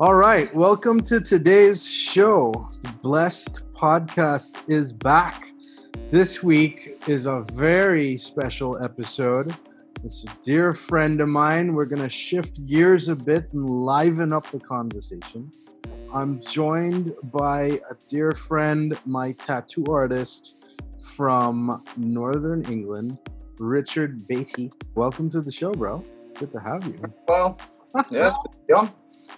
[0.00, 2.54] All right, welcome to today's show.
[2.80, 5.52] The Blessed Podcast is back.
[6.08, 9.54] This week is a very special episode.
[10.02, 11.74] It's a dear friend of mine.
[11.74, 15.50] We're going to shift gears a bit and liven up the conversation.
[16.14, 20.80] I'm joined by a dear friend, my tattoo artist
[21.14, 23.18] from Northern England,
[23.58, 24.72] Richard Beatty.
[24.94, 26.02] Welcome to the show, bro.
[26.24, 26.98] It's good to have you.
[27.28, 27.60] Well,
[28.10, 28.34] yes,
[28.66, 28.90] John.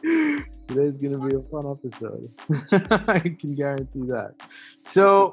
[0.03, 2.27] Today's gonna be a fun episode.
[3.09, 4.35] I can guarantee that.
[4.83, 5.31] So,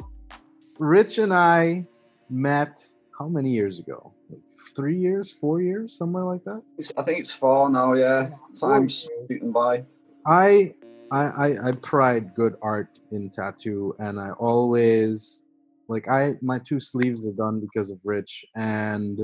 [0.77, 1.87] Rich and I
[2.29, 2.77] met
[3.17, 4.13] how many years ago?
[4.29, 4.41] Like
[4.75, 6.61] three years, four years, somewhere like that.
[6.77, 7.93] It's- I think it's four now.
[7.93, 8.29] Yeah,
[8.59, 9.85] time's beaten by.
[10.25, 10.73] I
[11.11, 15.43] I I, I pride good art in tattoo, and I always
[15.87, 19.19] like I my two sleeves are done because of Rich, and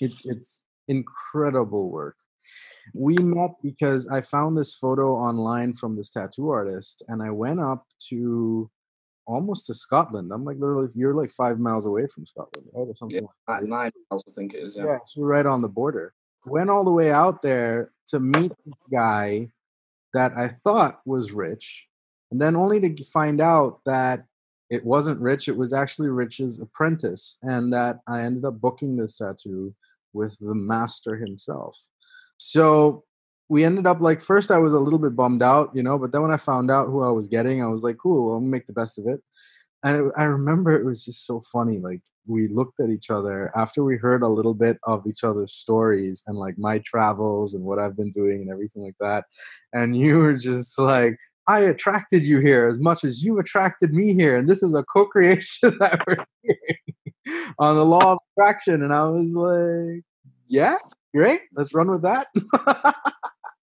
[0.00, 2.16] it's it's incredible work.
[2.94, 7.60] We met because I found this photo online from this tattoo artist, and I went
[7.60, 8.70] up to
[9.26, 10.32] almost to Scotland.
[10.32, 13.26] I'm like literally, you're like five miles away from Scotland, right, or something.
[13.46, 14.74] like At nine miles, I think it is.
[14.76, 14.84] Yeah.
[14.84, 16.14] yeah, so we're right on the border.
[16.46, 19.50] Went all the way out there to meet this guy
[20.14, 21.86] that I thought was rich,
[22.30, 24.24] and then only to find out that
[24.70, 25.48] it wasn't Rich.
[25.48, 29.74] It was actually Rich's apprentice, and that I ended up booking this tattoo
[30.12, 31.76] with the master himself.
[32.40, 33.04] So
[33.48, 36.12] we ended up like first I was a little bit bummed out, you know, but
[36.12, 38.66] then when I found out who I was getting, I was like, cool, I'll make
[38.66, 39.20] the best of it
[39.82, 41.78] and it, I remember it was just so funny.
[41.78, 45.54] Like we looked at each other after we heard a little bit of each other's
[45.54, 49.24] stories and like my travels and what I've been doing and everything like that.
[49.72, 51.16] And you were just like,
[51.48, 54.84] I attracted you here as much as you attracted me here, and this is a
[54.84, 58.82] co-creation that we're doing on the law of attraction.
[58.82, 60.04] And I was like,
[60.46, 60.76] yeah,
[61.14, 62.26] great, let's run with that.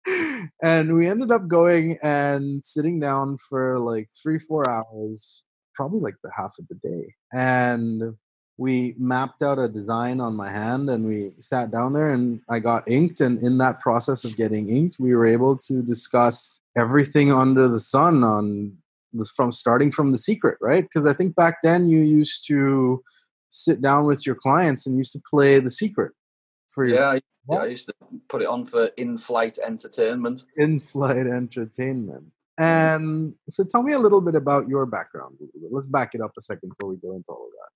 [0.61, 6.15] and we ended up going and sitting down for like three, four hours probably like
[6.23, 7.13] the half of the day.
[7.33, 8.15] And
[8.57, 12.59] we mapped out a design on my hand and we sat down there and I
[12.59, 13.19] got inked.
[13.19, 17.79] And in that process of getting inked, we were able to discuss everything under the
[17.79, 18.77] sun on
[19.11, 20.83] this from starting from the secret, right?
[20.83, 23.03] Because I think back then you used to
[23.49, 26.11] sit down with your clients and used to play the secret
[26.73, 27.93] for your Yeah, I- yeah, I used to
[28.29, 30.45] put it on for in-flight entertainment.
[30.57, 32.31] in-flight entertainment.
[32.57, 35.37] And so tell me a little bit about your background.
[35.71, 37.69] Let's back it up a second before we go into all of that.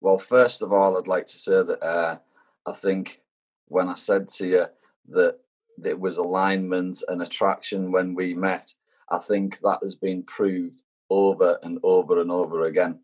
[0.00, 2.18] Well, first of all, I'd like to say that uh,
[2.66, 3.22] I think
[3.68, 4.64] when I said to you
[5.10, 5.38] that
[5.84, 8.74] it was alignment and attraction when we met,
[9.10, 12.98] I think that has been proved over and over and over again.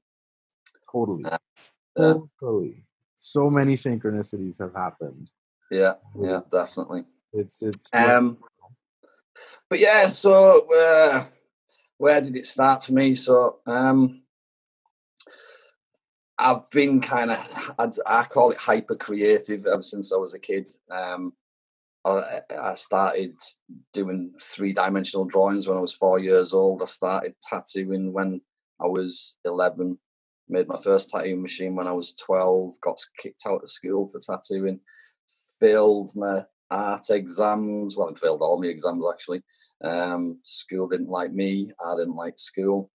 [0.90, 1.24] Totally.
[1.96, 2.82] Uh, totally.
[3.20, 5.28] So many synchronicities have happened.
[5.72, 7.04] Yeah, yeah, definitely.
[7.32, 8.38] It's it's Um,
[9.68, 11.24] but yeah, so uh,
[11.96, 13.16] where did it start for me?
[13.16, 14.22] So um,
[16.38, 17.74] I've been kind of,
[18.06, 20.68] I call it hyper creative ever since I was a kid.
[20.88, 21.32] Um,
[22.04, 23.36] I, I started
[23.92, 26.82] doing three dimensional drawings when I was four years old.
[26.82, 28.42] I started tattooing when
[28.80, 29.98] I was 11.
[30.48, 32.80] Made my first tattoo machine when I was 12.
[32.80, 34.80] Got kicked out of school for tattooing.
[35.60, 37.96] Failed my art exams.
[37.96, 39.42] Well, I failed all my exams actually.
[39.82, 41.70] Um, school didn't like me.
[41.84, 42.90] I didn't like school,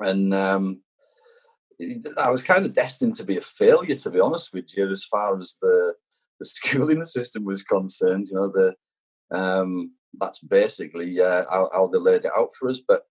[0.00, 0.80] and um,
[2.16, 5.04] I was kind of destined to be a failure, to be honest with you, as
[5.04, 5.94] far as the
[6.40, 8.28] the schooling system was concerned.
[8.30, 8.74] You know, the
[9.36, 12.80] um, that's basically uh, how, how they laid it out for us.
[12.86, 13.02] But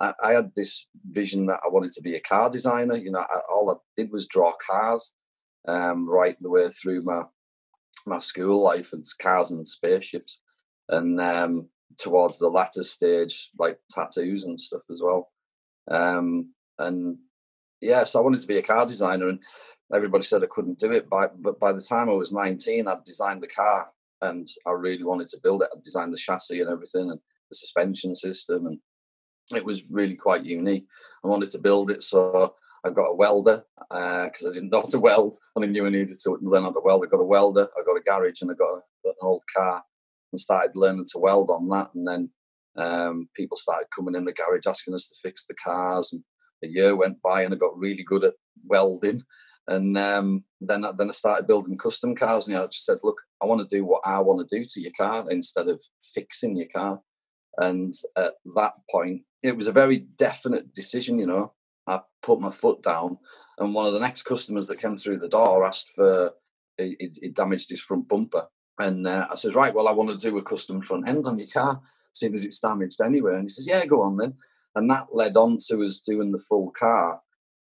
[0.00, 2.96] I, I had this vision that I wanted to be a car designer.
[2.96, 5.10] You know, I, all I did was draw cars
[5.66, 7.22] um, right the way through my
[8.04, 10.38] my school life and cars and spaceships,
[10.88, 11.68] and um,
[11.98, 15.32] towards the latter stage, like tattoos and stuff as well.
[15.90, 17.18] Um, and
[17.80, 19.42] yeah, so I wanted to be a car designer, and
[19.94, 21.08] everybody said I couldn't do it.
[21.08, 23.90] By but by the time I was nineteen, I'd designed the car,
[24.22, 25.70] and I really wanted to build it.
[25.72, 28.78] I designed the chassis and everything, and the suspension system, and
[29.54, 30.86] it was really quite unique.
[31.24, 32.54] I wanted to build it, so
[32.84, 35.90] I got a welder because I didn't know how to weld, and I knew I
[35.90, 37.04] needed to learn how to weld.
[37.04, 39.82] I got a welder, I got a garage, and I got an old car,
[40.32, 41.90] and started learning to weld on that.
[41.94, 42.30] And then
[42.76, 46.22] um, people started coming in the garage asking us to fix the cars, and
[46.64, 48.34] a year went by, and I got really good at
[48.66, 49.22] welding.
[49.68, 53.46] And um, then, then I started building custom cars, and I just said, "Look, I
[53.46, 55.82] want to do what I want to do to your car instead of
[56.14, 57.00] fixing your car."
[57.58, 61.18] And at that point, it was a very definite decision.
[61.18, 61.52] You know,
[61.86, 63.18] I put my foot down,
[63.58, 66.32] and one of the next customers that came through the door asked for
[66.78, 68.46] it, he damaged his front bumper,
[68.78, 71.38] and uh, I said, "Right, well, I want to do a custom front end on
[71.38, 71.80] your car."
[72.16, 73.34] seeing as it's damaged anyway.
[73.34, 74.34] And he says, yeah, go on then.
[74.74, 77.20] And that led on to us doing the full car.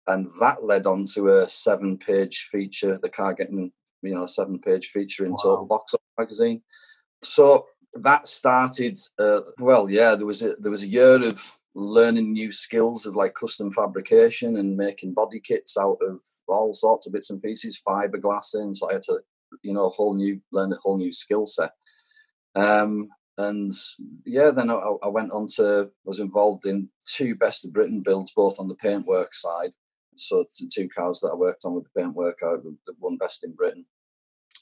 [0.07, 3.71] And that led on to a seven page feature, the car getting,
[4.01, 5.37] you know, a seven page feature in wow.
[5.41, 6.61] Total Box magazine.
[7.23, 12.33] So that started, uh, well, yeah, there was a, there was a year of learning
[12.33, 17.13] new skills of like custom fabrication and making body kits out of all sorts of
[17.13, 18.73] bits and pieces, fiberglass in.
[18.73, 19.19] So I had to,
[19.61, 21.71] you know, a whole new learn a whole new skill set.
[22.55, 23.71] Um, and
[24.25, 28.33] yeah, then I, I, went on to was involved in two best of Britain builds,
[28.33, 29.71] both on the paintwork side.
[30.17, 32.55] So two cars that I worked on with the paintwork, I
[32.99, 33.85] won best in Britain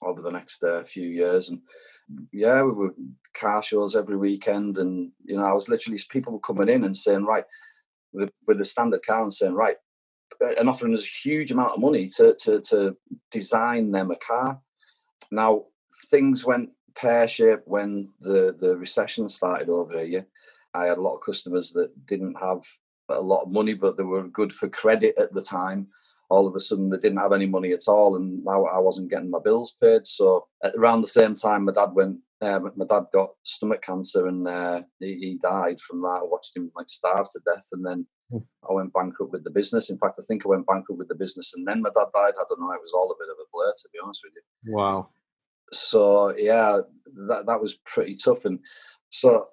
[0.01, 1.49] over the next uh, few years.
[1.49, 1.61] And
[2.31, 2.94] yeah, we were
[3.33, 6.95] car shows every weekend, and you know, I was literally people were coming in and
[6.95, 7.45] saying, right,
[8.13, 9.77] with, with the standard car, and saying, right,
[10.57, 12.95] and offering us a huge amount of money to to to
[13.31, 14.59] design them a car.
[15.31, 15.65] Now
[16.09, 20.25] things went pear shaped when the the recession started over here.
[20.73, 22.61] I had a lot of customers that didn't have
[23.09, 25.88] a lot of money, but they were good for credit at the time.
[26.29, 29.09] All of a sudden, they didn't have any money at all, and I, I wasn't
[29.09, 30.06] getting my bills paid.
[30.06, 32.19] So, around the same time, my dad went.
[32.39, 36.19] Uh, my dad got stomach cancer, and uh, he, he, died from that.
[36.21, 38.38] I watched him like starve to death, and then hmm.
[38.69, 39.89] I went bankrupt with the business.
[39.89, 42.33] In fact, I think I went bankrupt with the business, and then my dad died.
[42.39, 42.71] I don't know.
[42.73, 44.75] It was all a bit of a blur, to be honest with you.
[44.75, 45.09] Wow.
[45.71, 46.81] So yeah,
[47.27, 48.59] that that was pretty tough, and
[49.09, 49.47] so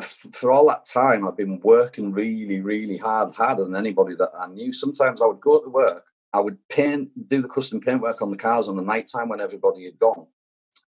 [0.00, 4.46] for all that time, I've been working really, really hard, harder than anybody that I
[4.46, 4.72] knew.
[4.72, 8.30] Sometimes I would go to work, I would paint, do the custom paint work on
[8.30, 10.26] the cars on the night time when everybody had gone.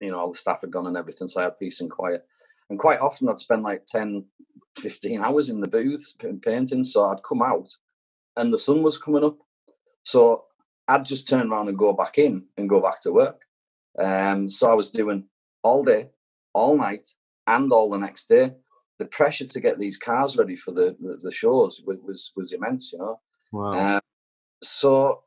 [0.00, 2.24] You know, all the staff had gone and everything, so I had peace and quiet.
[2.68, 4.24] And quite often I'd spend like 10,
[4.78, 6.84] 15 hours in the booth painting.
[6.84, 7.68] So I'd come out
[8.36, 9.38] and the sun was coming up.
[10.04, 10.44] So
[10.86, 13.42] I'd just turn around and go back in and go back to work.
[13.98, 15.24] Um, so I was doing
[15.64, 16.10] all day,
[16.54, 17.08] all night,
[17.48, 18.54] and all the next day
[19.00, 22.52] the pressure to get these cars ready for the the, the shows was, was, was
[22.52, 22.92] immense.
[22.92, 23.20] You know.
[23.52, 23.96] Wow.
[23.96, 24.00] Um,
[24.62, 25.24] so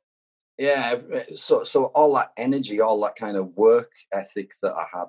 [0.57, 0.99] yeah,
[1.35, 5.07] so so all that energy, all that kind of work ethic that I had,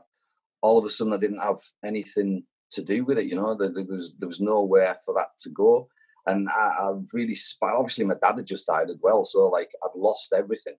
[0.63, 3.27] all of a sudden I didn't have anything to do with it.
[3.27, 5.89] You know, there, there was there was nowhere for that to go,
[6.27, 9.97] and I, I really obviously my dad had just died as well, so like I'd
[9.97, 10.77] lost everything.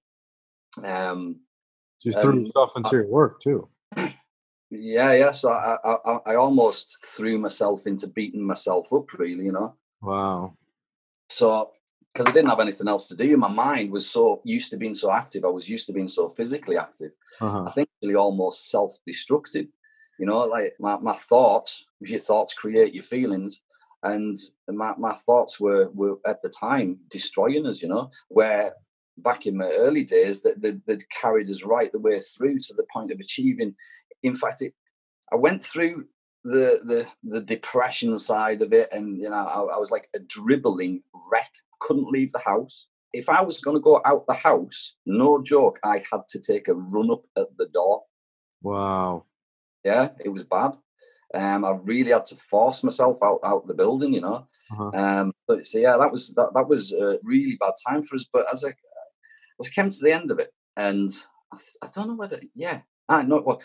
[0.84, 1.40] Um,
[2.02, 3.70] you threw yourself into I, your work too.
[4.70, 5.32] Yeah, yeah.
[5.32, 9.46] So I, I, I almost threw myself into beating myself up, really.
[9.46, 9.76] You know.
[10.02, 10.56] Wow.
[11.30, 11.72] So
[12.14, 14.94] because I didn't have anything else to do, my mind was so used to being
[14.94, 15.44] so active.
[15.44, 17.12] I was used to being so physically active.
[17.42, 17.66] Uh-huh.
[17.68, 19.68] I think really almost self-destructive.
[20.18, 23.62] You know, like my, my thoughts, your thoughts create your feelings.
[24.04, 24.38] And
[24.70, 28.74] my, my thoughts were, were at the time destroying us, you know, where
[29.18, 32.86] back in my early days that they'd carried us right the way through to the
[32.94, 33.76] point of achieving
[34.24, 34.74] in fact, it,
[35.32, 36.06] I went through
[36.44, 40.20] the the the depression side of it, and you know, I, I was like a
[40.20, 41.02] dribbling
[41.32, 41.52] wreck.
[41.80, 42.88] Couldn't leave the house.
[43.14, 46.68] If I was going to go out the house, no joke, I had to take
[46.68, 48.04] a run up at the door.
[48.62, 49.26] Wow.
[49.86, 50.72] Yeah, it was bad.
[51.34, 54.48] Um, I really had to force myself out out the building, you know.
[54.72, 54.92] Uh-huh.
[54.94, 58.26] Um, but, so yeah, that was that, that was a really bad time for us.
[58.32, 58.70] But as I
[59.60, 61.10] as I came to the end of it, and
[61.54, 63.62] I, I don't know whether yeah, I know well,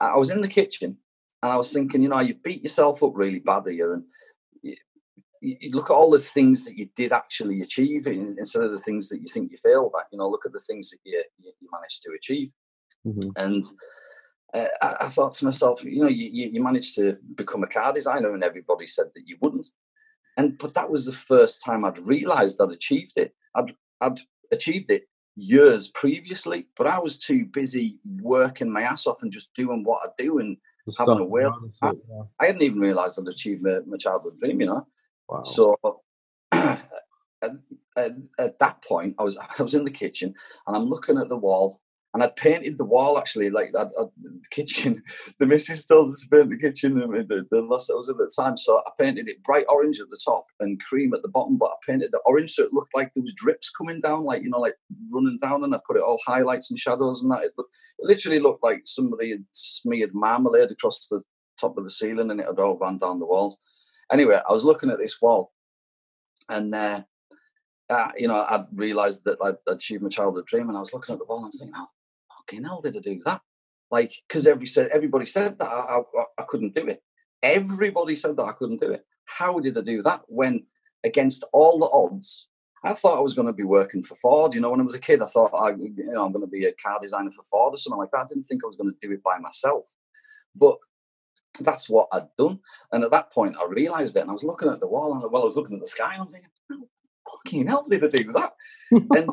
[0.00, 0.96] I was in the kitchen
[1.42, 4.04] and I was thinking, you know, you beat yourself up really bad here, and
[4.62, 4.76] you,
[5.40, 9.08] you, look at all the things that you did actually achieve instead of the things
[9.08, 10.06] that you think you failed at.
[10.10, 12.52] You know, look at the things that you, you, managed to achieve.
[13.06, 13.30] Mm-hmm.
[13.36, 13.64] And
[14.52, 17.92] uh, I, I, thought to myself, you know, you, you managed to become a car
[17.92, 19.68] designer, and everybody said that you wouldn't.
[20.36, 23.32] And but that was the first time I'd realised I'd achieved it.
[23.54, 25.07] I'd I'd achieved it
[25.38, 30.00] years previously, but I was too busy working my ass off and just doing what
[30.04, 30.56] I do and
[30.98, 31.56] having a whale.
[31.82, 32.22] I, yeah.
[32.40, 34.86] I, hadn't even realised I'd achieved my, my, childhood dream, you know.
[35.28, 35.42] Wow.
[35.42, 35.76] So
[36.52, 36.80] at,
[37.42, 40.34] at, at, that point, I was I was in the kitchen
[40.66, 41.80] and I'm looking at the wall
[42.14, 43.90] and I'd painted the wall actually, like that.
[43.92, 45.02] The kitchen,
[45.38, 46.94] the missus told us to paint the kitchen.
[46.94, 50.08] The, the last that was at the time, so I painted it bright orange at
[50.08, 51.58] the top and cream at the bottom.
[51.58, 54.42] But I painted the orange so it looked like there was drips coming down, like
[54.42, 54.76] you know, like
[55.12, 55.64] running down.
[55.64, 57.44] And I put it all highlights and shadows and that.
[57.44, 61.20] It, looked, it literally looked like somebody had smeared marmalade across the
[61.60, 63.58] top of the ceiling, and it had all ran down the walls.
[64.10, 65.52] Anyway, I was looking at this wall,
[66.48, 67.02] and uh,
[67.90, 71.12] uh, you know, I'd realised that I'd achieved my childhood dream, and I was looking
[71.12, 71.86] at the wall and I'm thinking, oh,
[72.48, 73.40] fucking hell did I do that?
[73.90, 77.02] Like, because every said everybody said that I, I, I couldn't do it.
[77.42, 79.04] Everybody said that I couldn't do it.
[79.26, 80.64] How did I do that when
[81.04, 82.48] against all the odds?
[82.84, 84.54] I thought I was going to be working for Ford.
[84.54, 86.50] You know, when I was a kid, I thought I, you know, I'm going to
[86.50, 88.20] be a car designer for Ford or something like that.
[88.20, 89.92] I didn't think I was going to do it by myself.
[90.54, 90.76] But
[91.60, 92.60] that's what I'd done.
[92.92, 95.22] And at that point, I realised it, and I was looking at the wall, and
[95.30, 96.88] well, I was looking at the sky, and I'm thinking, oh,
[97.30, 98.52] fucking hell, did I do that?
[98.92, 99.30] and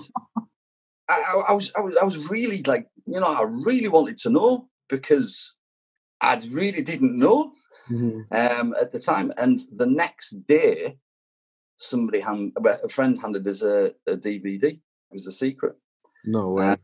[1.08, 4.30] I, I, was, I was, I was really like, you know, I really wanted to
[4.30, 5.54] know because
[6.22, 7.54] I really didn't know
[7.90, 8.22] mm-hmm.
[8.32, 9.32] um, at the time.
[9.38, 10.98] And the next day,
[11.78, 14.64] somebody hand, a friend handed us a, a DVD.
[14.64, 14.82] It
[15.12, 15.76] was a secret.
[16.26, 16.70] No way.
[16.70, 16.76] Uh,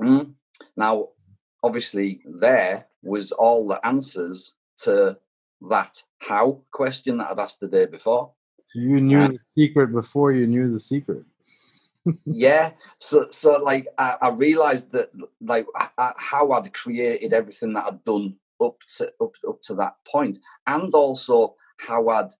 [0.00, 0.34] mm,
[0.76, 1.08] now,
[1.62, 5.18] obviously, there was all the answers to
[5.68, 8.32] that how question that I'd asked the day before.
[8.74, 11.24] You knew uh, the secret before you knew the secret.
[12.24, 17.86] Yeah, so so like I, I realized that like I, how I'd created everything that
[17.86, 22.30] I'd done up to up up to that point, and also how I'd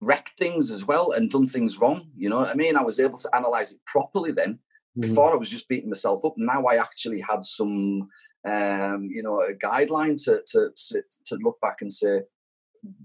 [0.00, 2.08] wrecked things as well and done things wrong.
[2.16, 2.76] You know what I mean?
[2.76, 4.58] I was able to analyze it properly then.
[4.98, 5.02] Mm-hmm.
[5.02, 6.34] Before I was just beating myself up.
[6.36, 8.08] Now I actually had some,
[8.44, 12.22] um, you know, a guideline to, to to to look back and say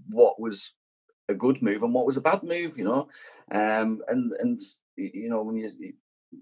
[0.08, 0.72] what was
[1.28, 2.76] a good move and what was a bad move.
[2.76, 3.08] You know,
[3.52, 4.58] um, and and
[4.96, 5.70] you know when you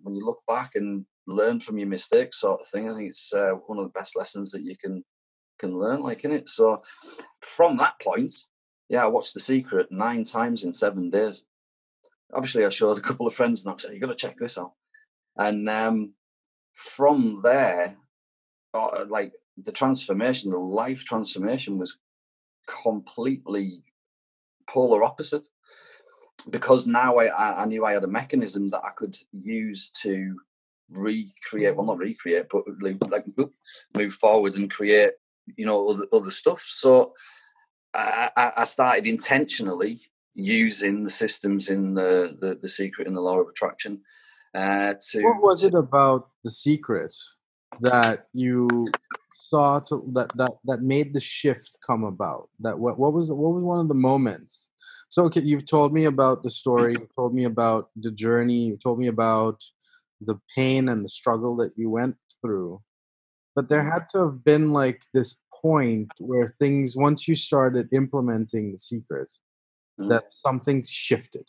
[0.02, 2.90] when you look back and learn from your mistakes, sort of thing.
[2.90, 5.04] I think it's uh, one of the best lessons that you can
[5.58, 6.49] can learn, like in it.
[6.49, 6.82] So
[7.40, 8.32] from that point,
[8.88, 11.44] yeah, I watched The Secret nine times in seven days.
[12.32, 14.58] Obviously, I showed a couple of friends and I said, "You got to check this
[14.58, 14.73] out."
[15.37, 16.14] And um,
[16.75, 17.96] from there,
[18.73, 21.99] uh, like the transformation, the life transformation was
[22.66, 23.82] completely
[24.66, 25.46] polar opposite
[26.50, 30.38] because now I, I knew I had a mechanism that I could use to
[30.90, 32.64] recreate well not recreate but
[33.10, 33.24] like
[33.96, 35.12] move forward and create
[35.56, 36.60] you know other, other stuff.
[36.60, 37.14] So
[37.94, 40.00] I, I started intentionally
[40.34, 44.00] using the systems in the, the, the secret and the law of attraction
[44.54, 47.14] uh, to what was it about the secret
[47.80, 48.68] that you
[49.54, 53.52] saw to, that that that made the shift come about that what, what was what
[53.56, 54.68] was one of the moments
[55.14, 58.76] so okay, you've told me about the story, You've told me about the journey, you
[58.76, 59.62] told me about
[60.20, 62.82] the pain and the struggle that you went through.
[63.54, 68.73] But there had to have been like this point where things once you started implementing
[68.73, 69.32] the secret
[70.00, 70.08] mm.
[70.08, 71.49] that something shifted.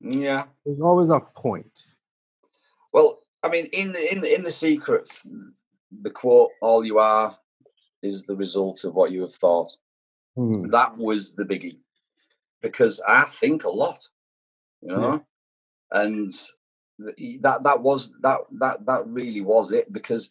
[0.00, 0.44] Yeah.
[0.64, 1.76] There's always a point.
[2.92, 5.08] Well, I mean in the in the in the secret
[6.02, 7.36] the quote all you are
[8.02, 9.70] is the result of what you have thought.
[10.38, 10.70] Mm.
[10.70, 11.78] That was the biggie
[12.62, 14.02] because I think a lot,
[14.82, 15.24] you know,
[15.92, 16.02] yeah.
[16.02, 16.30] and
[17.40, 20.30] that that was that that that really was it because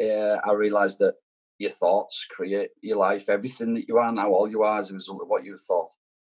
[0.00, 1.14] uh, I realized that
[1.58, 3.28] your thoughts create your life.
[3.28, 5.90] Everything that you are now, all you are is a result of what you thought.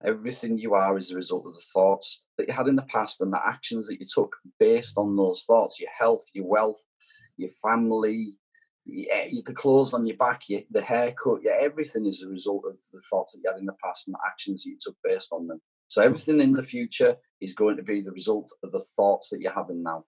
[0.05, 3.23] Everything you are is a result of the thoughts that you had in the past
[3.23, 5.81] and the actions that you took based on those thoughts.
[5.81, 6.85] Your health, your wealth,
[7.39, 8.37] your family,
[8.87, 12.77] yeah, the clothes on your back, your, the haircut, yeah, everything is a result of
[12.93, 15.33] the thoughts that you had in the past and the actions that you took based
[15.33, 15.61] on them.
[15.89, 19.41] So everything in the future is going to be the result of the thoughts that
[19.41, 20.05] you're having now.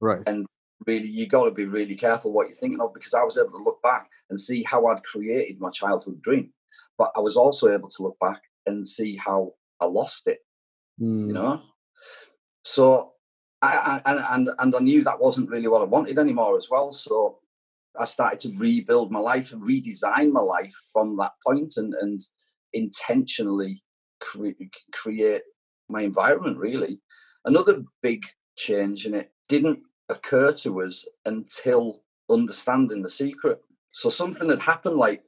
[0.00, 0.22] Right.
[0.26, 0.46] And
[0.86, 3.50] really, you got to be really careful what you're thinking of because I was able
[3.52, 6.52] to look back and see how I'd created my childhood dream,
[6.98, 10.38] but I was also able to look back and see how I lost it.
[11.00, 11.28] Mm.
[11.28, 11.60] You know.
[12.62, 13.12] So
[13.62, 16.90] I, I, and and I knew that wasn't really what I wanted anymore as well.
[16.90, 17.38] So
[17.98, 22.20] I started to rebuild my life and redesign my life from that point and, and
[22.72, 23.82] intentionally
[24.20, 24.50] cre-
[24.92, 25.42] create
[25.88, 27.00] my environment really.
[27.44, 28.24] Another big
[28.56, 33.60] change in it didn't occur to us until understanding the secret.
[33.92, 35.22] So something had happened like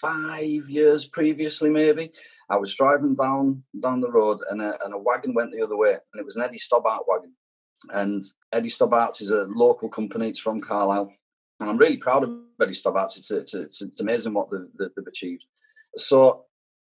[0.00, 2.10] five years previously, maybe.
[2.50, 5.76] I was driving down down the road and a, and a wagon went the other
[5.76, 7.32] way, and it was an Eddie Stobart wagon.
[7.92, 10.28] And Eddie Stobart is a local company.
[10.28, 11.12] It's from Carlisle,
[11.60, 12.30] and I'm really proud of
[12.60, 13.16] Eddie Stobart.
[13.16, 15.44] It's, it's, it's, it's amazing what they've, they've achieved.
[15.96, 16.44] So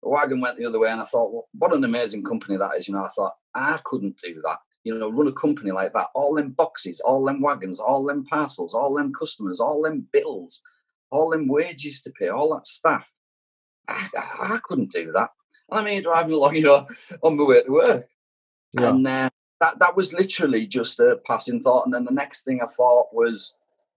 [0.03, 2.75] the Wagon went the other way, and I thought, well, what an amazing company that
[2.77, 2.87] is.
[2.87, 4.59] You know, I thought I couldn't do that.
[4.83, 8.23] You know, run a company like that, all them boxes, all them wagons, all them
[8.23, 10.61] parcels, all them customers, all them bills,
[11.11, 13.11] all them wages to pay, all that staff.
[13.87, 15.31] I, I, I couldn't do that.
[15.69, 16.87] And I mean, driving along, you know,
[17.21, 18.07] on my way to work.
[18.73, 18.89] Yeah.
[18.89, 21.85] And uh, that that was literally just a passing thought.
[21.85, 23.55] And then the next thing I thought was,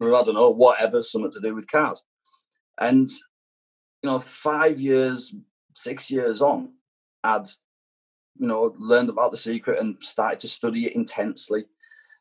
[0.09, 2.05] I don't know, whatever, something to do with cars.
[2.81, 3.09] And,
[4.03, 5.35] you know, five years,
[5.75, 6.73] six years on,
[7.25, 7.47] I'd,
[8.37, 11.67] you know, learned about the secret and started to study it intensely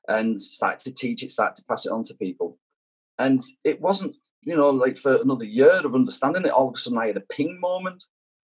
[0.08, 2.58] and started to teach it, started to pass it on to people.
[3.18, 6.78] And it wasn't, you know, like for another year of understanding it, all of a
[6.78, 8.04] sudden I had a ping moment.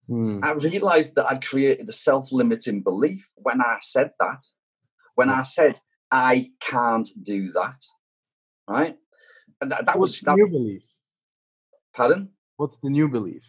[0.09, 0.41] Hmm.
[0.43, 4.45] I realized that I'd created a self limiting belief when I said that.
[5.15, 7.79] When I said, I can't do that,
[8.69, 8.97] right?
[9.61, 10.83] That, that What's was that, new belief.
[11.95, 12.29] Pardon?
[12.57, 13.45] What's the new belief?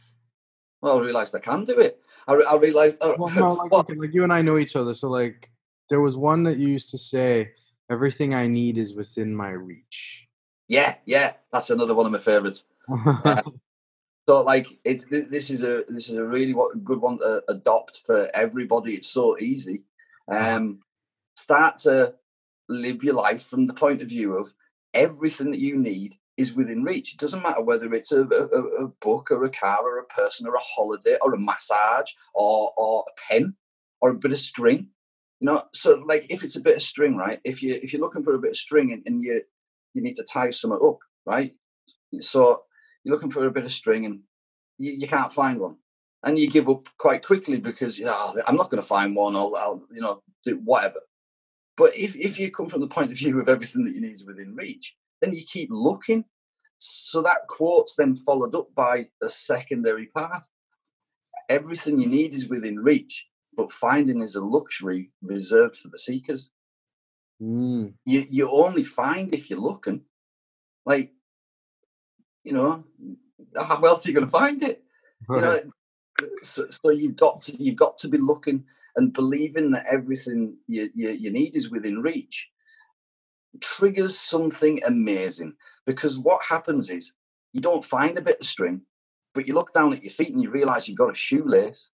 [0.81, 2.01] Well, I realised I can do it.
[2.27, 3.01] I, I realised.
[3.01, 5.49] Uh, well, no, like, okay, like you and I know each other, so like
[5.89, 7.51] there was one that you used to say,
[7.89, 10.27] "Everything I need is within my reach."
[10.67, 12.65] Yeah, yeah, that's another one of my favourites.
[12.89, 13.41] uh,
[14.29, 18.29] so, like, it's this is a this is a really good one to adopt for
[18.33, 18.95] everybody.
[18.95, 19.83] It's so easy.
[20.29, 20.79] Um,
[21.35, 22.13] start to
[22.69, 24.53] live your life from the point of view of
[24.97, 27.13] everything that you need is within reach.
[27.13, 30.47] It doesn't matter whether it's a, a, a, book or a car or a person
[30.47, 33.55] or a holiday or a massage or, or a pen
[34.01, 34.87] or a bit of string.
[35.39, 37.39] You know, so like if it's a bit of string, right?
[37.43, 39.41] If you if you're looking for a bit of string and, and you
[39.93, 41.53] you need to tie something up, right?
[42.19, 42.61] So
[43.03, 44.21] you're looking for a bit of string and
[44.79, 45.77] you, you can't find one,
[46.23, 49.15] and you give up quite quickly because you know oh, I'm not going to find
[49.15, 49.35] one.
[49.35, 51.01] I'll, I'll you know do whatever.
[51.77, 54.13] But if if you come from the point of view of everything that you need
[54.13, 56.25] is within reach, then you keep looking.
[56.79, 60.43] So that quote's then followed up by a secondary part.
[61.49, 66.49] Everything you need is within reach, but finding is a luxury reserved for the seekers.
[67.41, 67.93] Mm.
[68.05, 70.01] You you only find if you're looking.
[70.85, 71.11] Like,
[72.43, 72.83] you know,
[73.55, 74.83] how else are you going to find it?
[75.27, 75.37] Right.
[75.37, 75.59] You know,
[76.41, 78.65] so, so you've got to you've got to be looking
[78.97, 82.49] and believing that everything you, you, you need is within reach
[83.61, 85.53] triggers something amazing
[85.85, 87.13] because what happens is
[87.53, 88.81] you don't find a bit of string,
[89.33, 91.89] but you look down at your feet and you realize you've got a shoelace,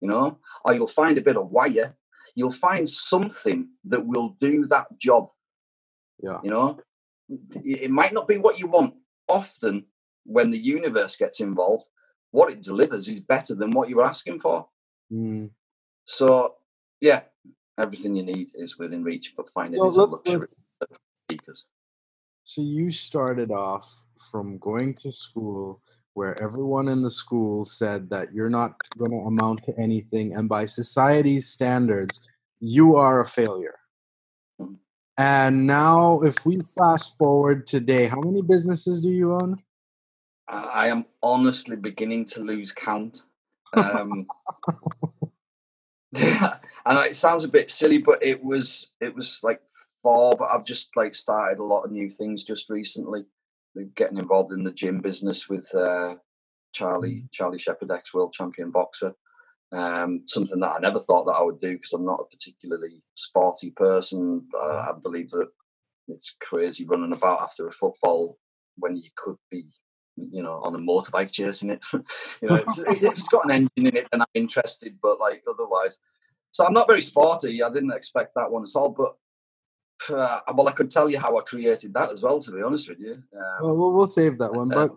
[0.00, 1.96] you know, or you'll find a bit of wire.
[2.34, 5.28] You'll find something that will do that job.
[6.22, 6.38] Yeah.
[6.42, 6.78] You know,
[7.64, 8.94] it might not be what you want.
[9.28, 9.86] Often,
[10.24, 11.86] when the universe gets involved,
[12.30, 14.68] what it delivers is better than what you were asking for.
[15.12, 15.50] Mm.
[16.06, 16.54] So,
[17.00, 17.22] yeah,
[17.78, 20.46] everything you need is within reach, but finding well, is a luxury
[21.28, 21.66] speakers.
[22.44, 23.86] So you started off
[24.30, 25.82] from going to school
[26.14, 30.48] where everyone in the school said that you're not going to amount to anything, and
[30.48, 32.20] by society's standards,
[32.60, 33.78] you are a failure.
[34.60, 34.74] Mm-hmm.
[35.18, 39.56] And now, if we fast forward today, how many businesses do you own?
[40.48, 43.24] I am honestly beginning to lose count.
[43.76, 44.26] Um,
[46.86, 49.60] and it sounds a bit silly, but it was it was like
[50.02, 50.36] four.
[50.38, 53.24] But I've just like started a lot of new things just recently.
[53.94, 56.16] Getting involved in the gym business with uh,
[56.72, 57.32] Charlie mm.
[57.32, 59.14] Charlie Shepherd, ex world champion boxer.
[59.72, 63.02] Um, something that I never thought that I would do because I'm not a particularly
[63.14, 64.46] sporty person.
[64.54, 65.48] Uh, I believe that
[66.08, 68.38] it's crazy running about after a football
[68.76, 69.66] when you could be
[70.16, 71.84] you know, on a motorbike chasing it.
[71.92, 75.98] you know, it's, it's got an engine in it, and I'm interested, but like otherwise.
[76.50, 77.62] So I'm not very sporty.
[77.62, 79.16] I didn't expect that one at all, but
[80.14, 82.38] uh, well, I could tell you how I created that as well.
[82.40, 84.92] To be honest with you, um, well, we'll, we'll save that one, but.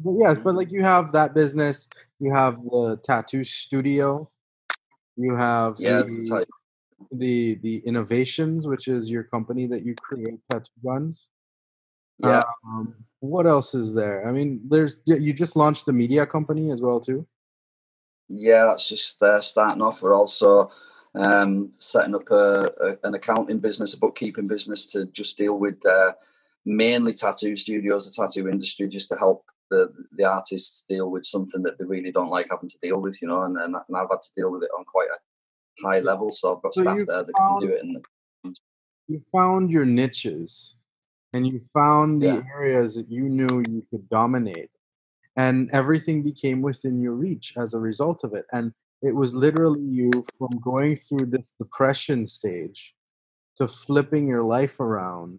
[0.00, 4.30] but yes, but like you have that business, you have the tattoo studio,
[5.16, 6.46] you have yeah, the,
[7.12, 11.28] the the innovations, which is your company that you create tattoo guns.
[12.18, 12.42] Yeah.
[12.66, 14.26] Um, what else is there?
[14.26, 17.26] I mean, there's you just launched the media company as well too.
[18.28, 20.02] Yeah, that's just uh, starting off.
[20.02, 20.70] We're also
[21.14, 25.84] um, setting up a, a, an accounting business, a bookkeeping business to just deal with
[25.86, 26.12] uh,
[26.64, 31.62] mainly tattoo studios, the tattoo industry, just to help the the artists deal with something
[31.62, 33.42] that they really don't like having to deal with, you know.
[33.42, 36.62] And, and, I've had to deal with it on quite a high level, so I've
[36.62, 37.82] got so staff there that found, can do it.
[37.82, 38.56] And
[39.08, 40.74] you found your niches
[41.34, 42.42] and you found the yeah.
[42.54, 44.70] areas that you knew you could dominate
[45.36, 49.82] and everything became within your reach as a result of it and it was literally
[49.82, 52.94] you from going through this depression stage
[53.56, 55.38] to flipping your life around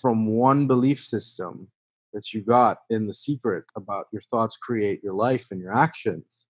[0.00, 1.66] from one belief system
[2.12, 6.46] that you got in the secret about your thoughts create your life and your actions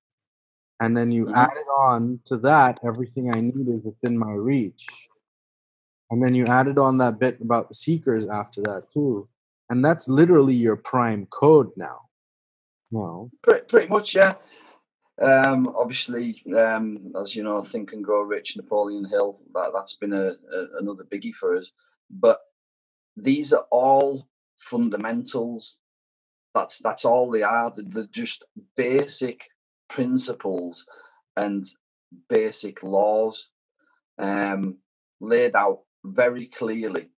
[0.80, 1.34] and then you mm-hmm.
[1.34, 4.86] added on to that everything i need is within my reach
[6.10, 9.28] and then you added on that bit about the seekers after that too.
[9.70, 12.00] And that's literally your prime code now.
[12.90, 14.32] Well, Pretty, pretty much, yeah.
[15.22, 20.12] Um, obviously, um, as you know, Think and Grow Rich, Napoleon Hill, that, that's been
[20.12, 21.70] a, a, another biggie for us.
[22.10, 22.40] But
[23.16, 25.76] these are all fundamentals.
[26.54, 27.72] That's that's all they are.
[27.76, 28.44] They're, they're just
[28.76, 29.44] basic
[29.88, 30.84] principles
[31.36, 31.64] and
[32.28, 33.48] basic laws
[34.18, 34.78] um,
[35.20, 37.08] laid out very clearly,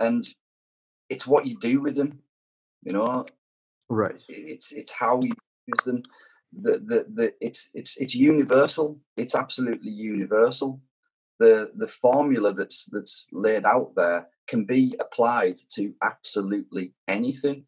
[0.00, 0.22] and
[1.08, 2.18] it's what you do with them.
[2.82, 3.26] You know,
[3.88, 4.22] right?
[4.28, 5.32] It's it's how you
[5.66, 6.02] use them.
[6.52, 8.98] The the the it's it's it's universal.
[9.16, 10.80] It's absolutely universal.
[11.38, 17.64] The the formula that's that's laid out there can be applied to absolutely anything,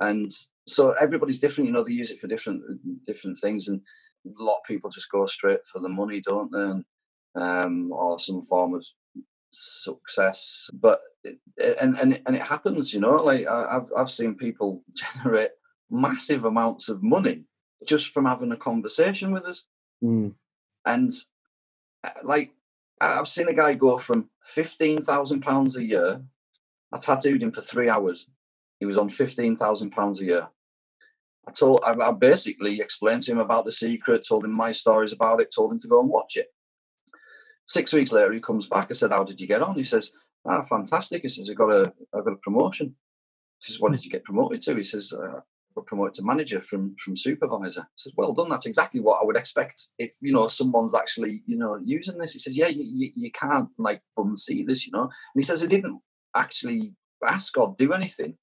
[0.00, 0.30] and
[0.66, 1.68] so everybody's different.
[1.68, 2.62] You know, they use it for different
[3.04, 3.80] different things, and
[4.26, 6.60] a lot of people just go straight for the money, don't they?
[6.60, 6.84] And,
[7.34, 8.84] um, or some form of
[9.52, 10.68] success.
[10.72, 11.38] But it,
[11.80, 13.16] and and and it happens, you know.
[13.16, 15.50] Like I've I've seen people generate
[15.90, 17.44] massive amounts of money
[17.86, 19.64] just from having a conversation with us,
[20.02, 20.32] mm.
[20.86, 21.10] and
[22.04, 22.52] uh, like
[23.00, 26.22] I've seen a guy go from fifteen thousand pounds a year.
[26.92, 28.26] I tattooed him for three hours.
[28.80, 30.48] He was on fifteen thousand pounds a year.
[31.46, 35.12] I told, I, I basically explained to him about the secret, told him my stories
[35.12, 36.52] about it, told him to go and watch it.
[37.72, 38.88] Six weeks later, he comes back.
[38.90, 40.12] I said, "How did you get on?" He says,
[40.44, 42.94] "Ah, fantastic." He says, "I got a, I got a promotion."
[43.60, 45.40] He says, "What did you get promoted to?" He says, uh,
[45.74, 47.80] got promoted to manager from from supervisor.
[47.80, 48.50] I says, well done.
[48.50, 52.34] That's exactly what I would expect if you know someone's actually you know using this.
[52.34, 55.04] He says, yeah, you, you, you can't like unsee this, you know.
[55.04, 55.98] And he says, I didn't
[56.36, 56.92] actually
[57.26, 58.36] ask or do anything.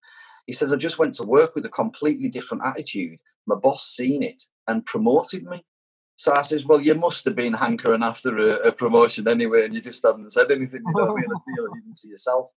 [0.48, 3.20] He says, I just went to work with a completely different attitude.
[3.46, 5.64] My boss seen it and promoted me.
[6.20, 9.74] So I says, well, you must have been hankering after a, a promotion anyway, and
[9.74, 10.82] you just haven't said anything.
[10.86, 11.24] You know I mean?
[11.24, 12.50] even to yourself.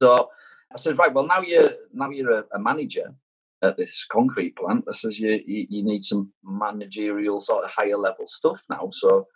[0.00, 0.28] So
[0.72, 3.12] I said, right, well, now you're now you're a, a manager
[3.60, 7.96] at this concrete plant that says you, you, you need some managerial sort of higher
[7.96, 8.88] level stuff now.
[8.92, 9.26] So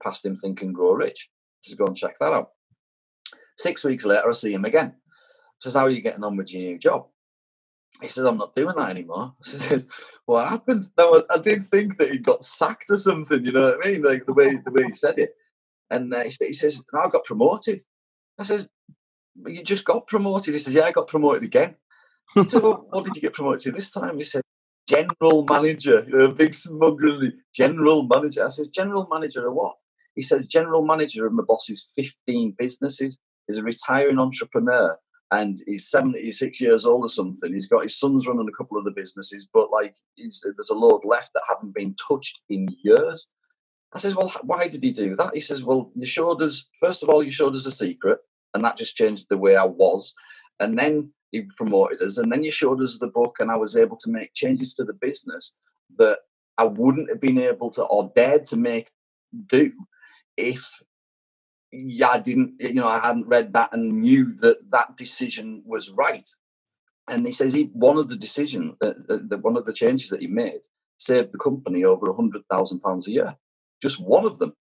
[0.00, 1.28] past him Think and Grow Rich.
[1.64, 2.50] To go and check that out.
[3.58, 4.94] Six weeks later, I see him again.
[5.60, 7.08] Says, "How are you getting on with your new job?"
[8.00, 9.86] He says, "I'm not doing that anymore." I said,
[10.26, 13.44] "What happened?" No, I, I did think that he got sacked or something.
[13.44, 14.02] You know what I mean?
[14.02, 15.34] Like the way the way he said it.
[15.90, 17.82] And uh, he, he says, "No, I got promoted."
[18.38, 18.68] I says,
[19.46, 21.76] "You just got promoted." He said, "Yeah, I got promoted again."
[22.48, 24.18] said, well, what did you get promoted to this time?
[24.18, 24.42] He said,
[24.88, 28.44] general manager, you know, a big smugly general manager.
[28.44, 29.76] I says, general manager of what?
[30.14, 33.18] He says, general manager of my boss's 15 businesses.
[33.46, 34.98] He's a retiring entrepreneur
[35.30, 37.52] and he's 76 years old or something.
[37.52, 41.00] He's got his sons running a couple of the businesses, but like there's a load
[41.04, 43.28] left that haven't been touched in years.
[43.94, 45.34] I says, well, why did he do that?
[45.34, 48.18] He says, well, you showed us, first of all, you showed us a secret,
[48.54, 50.12] and that just changed the way I was.
[50.60, 53.76] And then he promoted us, and then you showed us the book, and I was
[53.76, 55.54] able to make changes to the business
[55.98, 56.18] that
[56.58, 58.90] I wouldn't have been able to or dared to make
[59.46, 59.72] do
[60.36, 60.68] if
[61.72, 65.90] yeah, I didn't, you know, I hadn't read that and knew that that decision was
[65.90, 66.26] right.
[67.08, 70.20] And he says he one of the decision, uh, the, one of the changes that
[70.20, 70.60] he made
[70.98, 73.36] saved the company over a hundred thousand pounds a year.
[73.82, 74.54] Just one of them.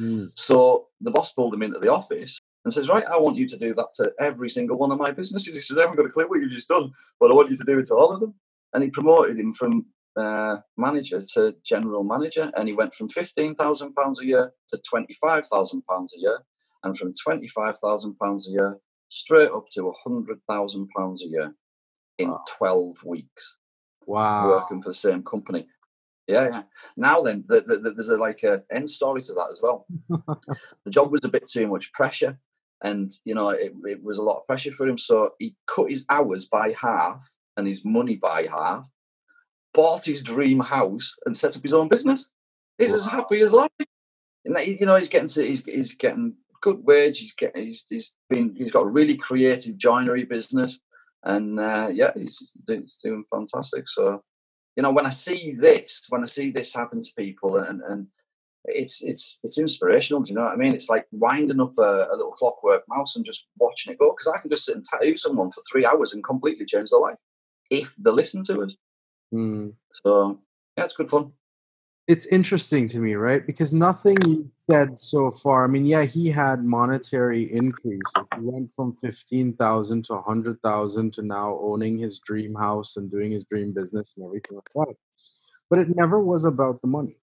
[0.00, 0.30] Mm.
[0.34, 3.58] So the boss pulled him into the office and says, Right, I want you to
[3.58, 5.54] do that to every single one of my businesses.
[5.54, 7.56] He says, I haven't got a clue what you've just done, but I want you
[7.56, 8.34] to do it to all of them.
[8.72, 14.20] And he promoted him from uh, manager to general manager, and he went from £15,000
[14.20, 16.38] a year to £25,000 a year,
[16.84, 21.54] and from £25,000 a year straight up to £100,000 a year
[22.18, 22.44] in wow.
[22.48, 23.56] 12 weeks.
[24.06, 24.48] Wow.
[24.48, 25.66] Working for the same company.
[26.28, 26.62] Yeah, yeah.
[26.96, 29.86] Now then, the, the, the, there's a, like a end story to that as well.
[30.08, 32.38] the job was a bit too much pressure,
[32.84, 34.96] and you know it, it was a lot of pressure for him.
[34.96, 38.88] So he cut his hours by half and his money by half,
[39.74, 42.28] bought his dream house, and set up his own business.
[42.78, 42.96] He's wow.
[42.96, 43.68] as happy as Larry.
[44.44, 47.18] And that, you know, he's getting to, he's, he's getting good wage.
[47.18, 50.78] He's getting he's, he's been he's got a really creative joinery business,
[51.24, 53.88] and uh, yeah, he's, he's doing fantastic.
[53.88, 54.22] So
[54.76, 58.06] you know, when I see this, when I see this happen to people, and and
[58.66, 60.22] it's it's it's inspirational.
[60.22, 60.74] Do you know what I mean?
[60.74, 64.12] It's like winding up a, a little clockwork mouse and just watching it go.
[64.12, 67.00] Because I can just sit and tattoo someone for three hours and completely change their
[67.00, 67.18] life
[67.70, 68.74] if they listen to us.
[69.34, 69.74] Mm.
[70.04, 70.40] So
[70.78, 71.32] yeah, it's good fun.
[72.12, 73.46] It's interesting to me, right?
[73.46, 75.64] Because nothing you said so far.
[75.64, 78.12] I mean, yeah, he had monetary increase.
[78.16, 82.96] he went from fifteen thousand to a hundred thousand to now owning his dream house
[82.96, 84.94] and doing his dream business and everything like that.
[85.70, 87.16] But it never was about the money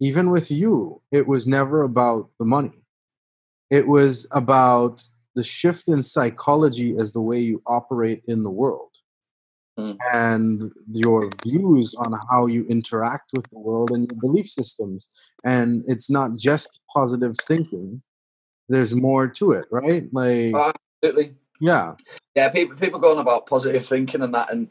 [0.00, 2.84] even with you, it was never about the money.
[3.70, 5.02] It was about
[5.34, 8.87] the shift in psychology as the way you operate in the world
[9.78, 9.96] mm.
[10.12, 15.08] and your views on how you interact with the world and your belief systems.
[15.44, 18.02] And it's not just positive thinking,
[18.68, 20.06] there's more to it, right?
[20.12, 20.54] Like,
[21.02, 21.34] absolutely.
[21.60, 21.94] Yeah.
[22.34, 22.48] Yeah.
[22.50, 24.52] People, people going about positive thinking and that.
[24.52, 24.68] And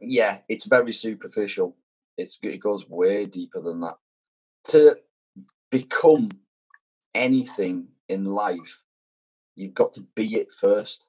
[0.00, 1.76] yeah, it's very superficial.
[2.16, 3.96] It's, it goes way deeper than that
[4.68, 4.96] to
[5.70, 6.30] become
[7.14, 8.82] anything in life,
[9.54, 11.06] you've got to be it first.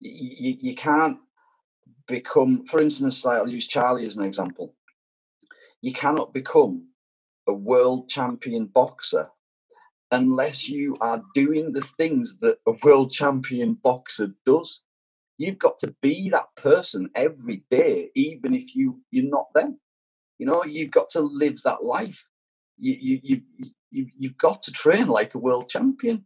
[0.00, 1.18] You, you, you can't
[2.06, 4.74] become, for instance, like I'll use Charlie as an example.
[5.82, 6.88] You cannot become
[7.46, 9.26] a world champion boxer
[10.10, 14.80] unless you are doing the things that a world champion boxer does.
[15.38, 19.78] You've got to be that person every day, even if you you're not them.
[20.38, 22.26] You know, you've got to live that life.
[22.78, 23.42] You you you
[23.90, 26.24] you you've got to train like a world champion,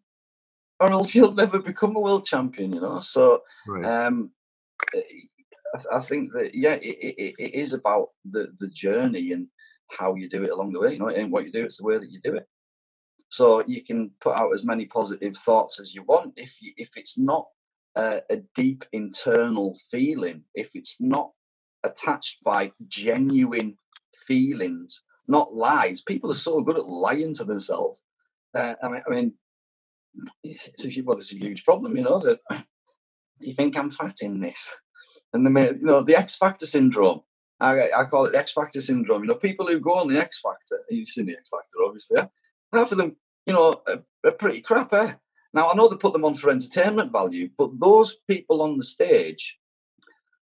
[0.79, 2.73] or else you'll never become a world champion.
[2.73, 3.85] You know, so right.
[3.85, 4.31] um,
[5.75, 9.47] I, I, think that yeah, it, it, it is about the the journey and
[9.91, 10.93] how you do it along the way.
[10.93, 12.47] You know, and what you do, it's the way that you do it.
[13.29, 16.35] So you can put out as many positive thoughts as you want.
[16.37, 17.47] If you, if it's not
[17.95, 21.31] a, a deep internal feeling, if it's not
[21.85, 23.77] attached by genuine
[24.27, 26.03] feelings, not lies.
[26.03, 28.03] People are so good at lying to themselves.
[28.55, 29.35] Uh, I mean, I mean,
[30.43, 32.19] it's a, well, it's a huge problem, you know.
[32.19, 32.41] That
[33.41, 34.73] you think I'm fat in this,
[35.33, 37.21] and the you know the X Factor syndrome.
[37.61, 39.23] I, I call it the X Factor syndrome.
[39.23, 42.17] You know, people who go on the X Factor, you've seen the X Factor, obviously.
[42.19, 42.27] Yeah?
[42.73, 43.17] Half of them,
[43.47, 44.93] you know, are, are pretty crap.
[44.95, 45.13] Eh?
[45.53, 48.85] Now I know they put them on for entertainment value, but those people on the
[48.85, 49.59] stage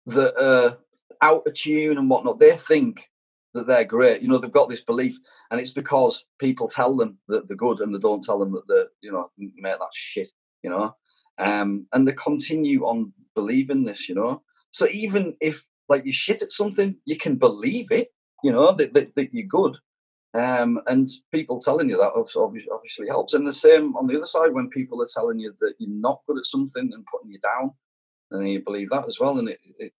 [0.06, 0.78] that are
[1.22, 3.08] out of tune and whatnot, they think
[3.54, 4.22] that they're great.
[4.22, 5.18] You know, they've got this belief,
[5.50, 8.68] and it's because people tell them that they're good, and they don't tell them that
[8.68, 10.30] they're, you know, make that shit.
[10.62, 10.96] You know,
[11.38, 14.08] um, and they continue on believing this.
[14.08, 18.08] You know, so even if like you shit at something, you can believe it.
[18.44, 19.76] You know that, that, that you're good,
[20.34, 23.34] um, and people telling you that obviously, obviously helps.
[23.34, 26.20] And the same on the other side when people are telling you that you're not
[26.28, 27.72] good at something and putting you down,
[28.30, 29.92] and you believe that as well, and it, it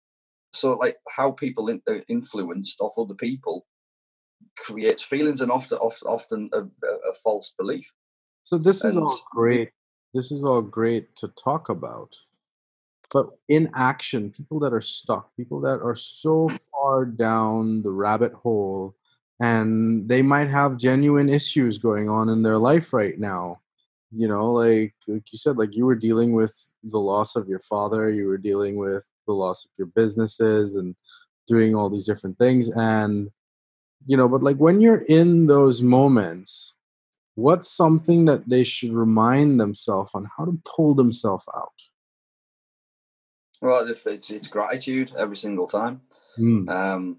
[0.52, 3.66] so like how people in, are influenced off other people
[4.56, 7.92] creates feelings and often often, often a, a, false belief
[8.44, 9.70] so this is and, all great
[10.14, 12.14] this is all great to talk about
[13.10, 18.32] but in action people that are stuck people that are so far down the rabbit
[18.32, 18.94] hole
[19.40, 23.60] and they might have genuine issues going on in their life right now.
[24.10, 27.58] You know like like you said like you were dealing with the loss of your
[27.58, 30.96] father you were dealing with the loss of your businesses and
[31.46, 33.30] doing all these different things and
[34.06, 36.72] you know but like when you're in those moments
[37.38, 40.26] what's something that they should remind themselves on?
[40.36, 41.80] How to pull themselves out
[43.60, 46.00] well it's it's gratitude every single time
[46.38, 46.68] mm.
[46.70, 47.18] um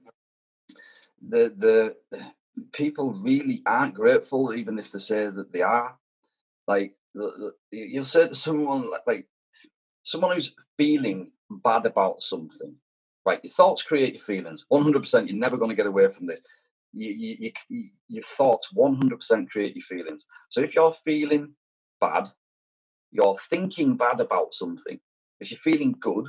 [1.28, 1.96] the the
[2.72, 5.98] people really aren't grateful even if they say that they are
[6.68, 6.94] like
[7.72, 9.28] you'll say to someone like, like
[10.04, 12.76] someone who's feeling bad about something,
[13.26, 13.40] right?
[13.44, 14.66] Your thoughts create your feelings.
[14.70, 15.30] One hundred percent.
[15.30, 16.42] You're never going to get away from this.
[16.94, 20.26] You, you, you, your thoughts one hundred percent create your feelings.
[20.50, 21.54] So if you're feeling
[22.00, 22.30] bad,
[23.12, 25.00] you're thinking bad about something.
[25.40, 26.28] If you're feeling good,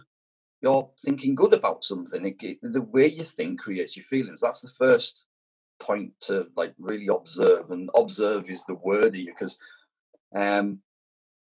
[0.62, 2.26] you're thinking good about something.
[2.26, 4.40] It, it, the way you think creates your feelings.
[4.40, 5.24] That's the first
[5.78, 7.70] point to like really observe.
[7.70, 9.58] And observe is the word here because
[10.34, 10.80] um,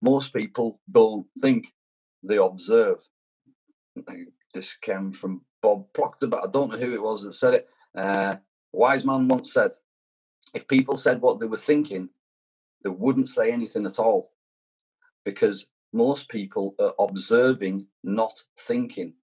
[0.00, 1.72] most people don't think,
[2.22, 2.98] they observe.
[4.54, 7.68] This came from Bob Proctor, but I don't know who it was that said it.
[7.94, 8.36] Uh,
[8.70, 9.70] wise man once said,
[10.52, 12.10] if people said what they were thinking,
[12.84, 14.30] they wouldn't say anything at all
[15.24, 19.14] because most people are observing, not thinking.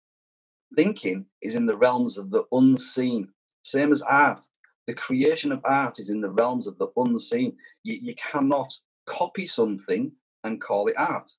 [0.76, 3.30] Thinking is in the realms of the unseen,
[3.64, 4.42] same as art.
[4.88, 7.58] The creation of art is in the realms of the unseen.
[7.84, 8.72] You, you cannot
[9.06, 10.12] copy something
[10.44, 11.32] and call it art.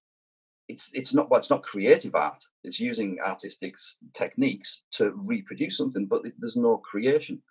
[0.69, 2.45] It's it's not well, it's not creative art.
[2.63, 3.77] It's using artistic
[4.13, 7.43] techniques to reproduce something, but there's no creation.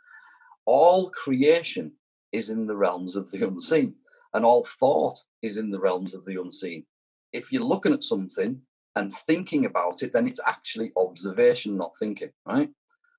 [0.65, 1.92] All creation
[2.32, 3.96] is in the realms of the unseen,
[4.34, 6.86] and all thought is in the realms of the unseen.
[7.34, 8.62] If you're looking at something
[8.96, 12.70] and thinking about it, then it's actually observation, not thinking, right?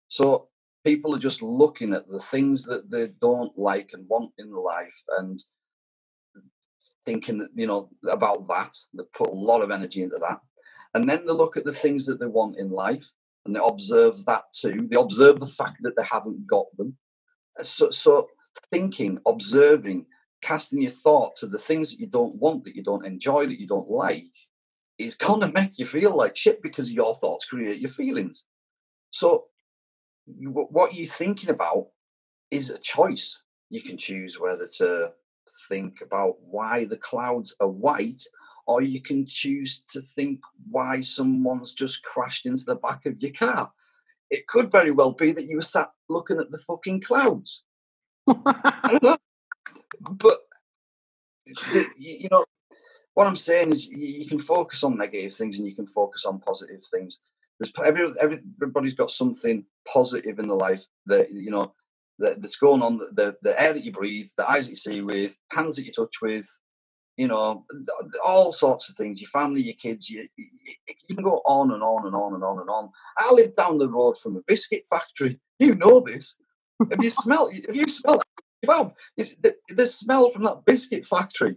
[0.09, 0.49] So
[0.85, 5.03] people are just looking at the things that they don't like and want in life
[5.19, 5.39] and
[7.05, 8.73] thinking, you know, about that.
[8.95, 10.41] They put a lot of energy into that.
[10.95, 13.09] And then they look at the things that they want in life
[13.47, 14.87] and they observe that too.
[14.91, 16.97] They observe the fact that they haven't got them.
[17.63, 18.29] So, so
[18.73, 20.07] thinking, observing,
[20.43, 23.61] casting your thought to the things that you don't want, that you don't enjoy, that
[23.61, 24.25] you don't like,
[24.99, 28.45] is going to make you feel like shit because your thoughts create your feelings.
[29.11, 29.47] So,
[30.27, 31.89] what you're thinking about
[32.51, 33.39] is a choice.
[33.71, 35.11] You can choose whether to
[35.69, 38.23] think about why the clouds are white,
[38.67, 43.33] or you can choose to think why someone's just crashed into the back of your
[43.33, 43.73] car.
[44.31, 47.65] It could very well be that you were sat looking at the fucking clouds.
[48.29, 49.17] I don't know.
[49.99, 50.39] But,
[51.97, 52.45] you know,
[53.15, 56.41] what I'm saying is you can focus on negative things and you can focus on
[56.41, 57.19] positive things.
[57.59, 61.75] There's every, everybody's got something positive in their life that, you know,
[62.19, 65.01] that, that's going on, the, the air that you breathe, the eyes that you see
[65.03, 66.47] with, hands that you touch with,
[67.17, 67.67] you know,
[68.25, 69.21] all sorts of things.
[69.21, 70.09] Your family, your kids.
[70.09, 70.47] You, you,
[71.07, 72.91] you can go on and on and on and on and on.
[73.19, 75.39] I live down the road from a biscuit factory.
[75.59, 76.37] You know this.
[76.91, 77.53] Have you smelled?
[77.53, 78.23] Have you smelled?
[78.67, 81.57] Well, the, the smell from that biscuit factory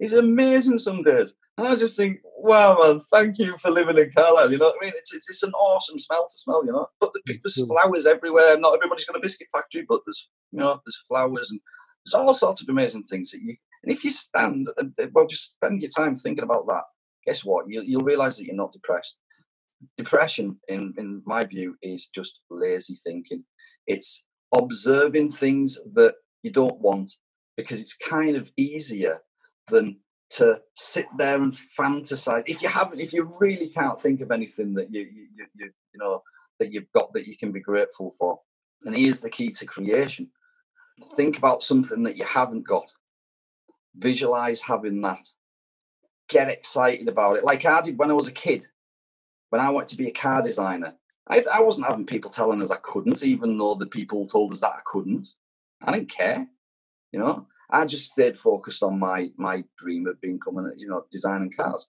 [0.00, 1.34] is amazing some days.
[1.58, 4.52] And I just think, wow, man, thank you for living in Carlisle.
[4.52, 4.94] You know what I mean?
[4.96, 6.86] It's, it's, it's an awesome smell to smell, you know.
[6.98, 8.58] But there's flowers everywhere.
[8.58, 11.60] Not everybody's got a biscuit factory, but there's, you know, there's flowers and
[12.04, 13.54] there's all sorts of amazing things that you.
[13.82, 16.82] And if you stand, and, well, just spend your time thinking about that.
[17.26, 17.66] Guess what?
[17.68, 19.18] You'll, you'll realize that you're not depressed.
[19.96, 23.44] Depression, in in my view, is just lazy thinking.
[23.86, 27.10] It's observing things that you don't want
[27.56, 29.20] because it's kind of easier
[29.68, 29.98] than
[30.30, 32.44] to sit there and fantasize.
[32.46, 35.70] If you haven't, if you really can't think of anything that you you you, you,
[35.94, 36.22] know
[36.58, 38.40] that you've got that you can be grateful for,
[38.84, 40.28] and here's the key to creation:
[41.16, 42.90] think about something that you haven't got,
[43.96, 45.26] visualize having that,
[46.28, 48.66] get excited about it, like I did when I was a kid.
[49.50, 50.94] When I wanted to be a car designer,
[51.28, 54.60] I, I wasn't having people telling us I couldn't, even though the people told us
[54.60, 55.28] that I couldn't.
[55.84, 56.46] I didn't care,
[57.12, 57.46] you know.
[57.70, 61.88] I just stayed focused on my my dream of becoming, you know, designing cars.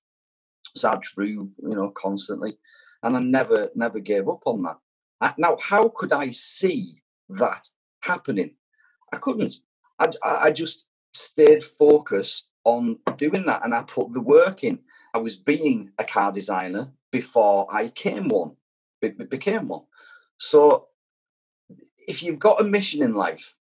[0.75, 2.57] So I drew, you know, constantly,
[3.03, 4.77] and I never never gave up on that.
[5.21, 7.67] I, now, how could I see that
[8.01, 8.55] happening?
[9.13, 9.55] I couldn't.
[9.99, 14.79] I, I just stayed focused on doing that, and I put the work in.
[15.13, 18.55] I was being a car designer before I came one,
[19.01, 19.83] became one.
[20.37, 20.87] So,
[22.07, 23.55] if you've got a mission in life,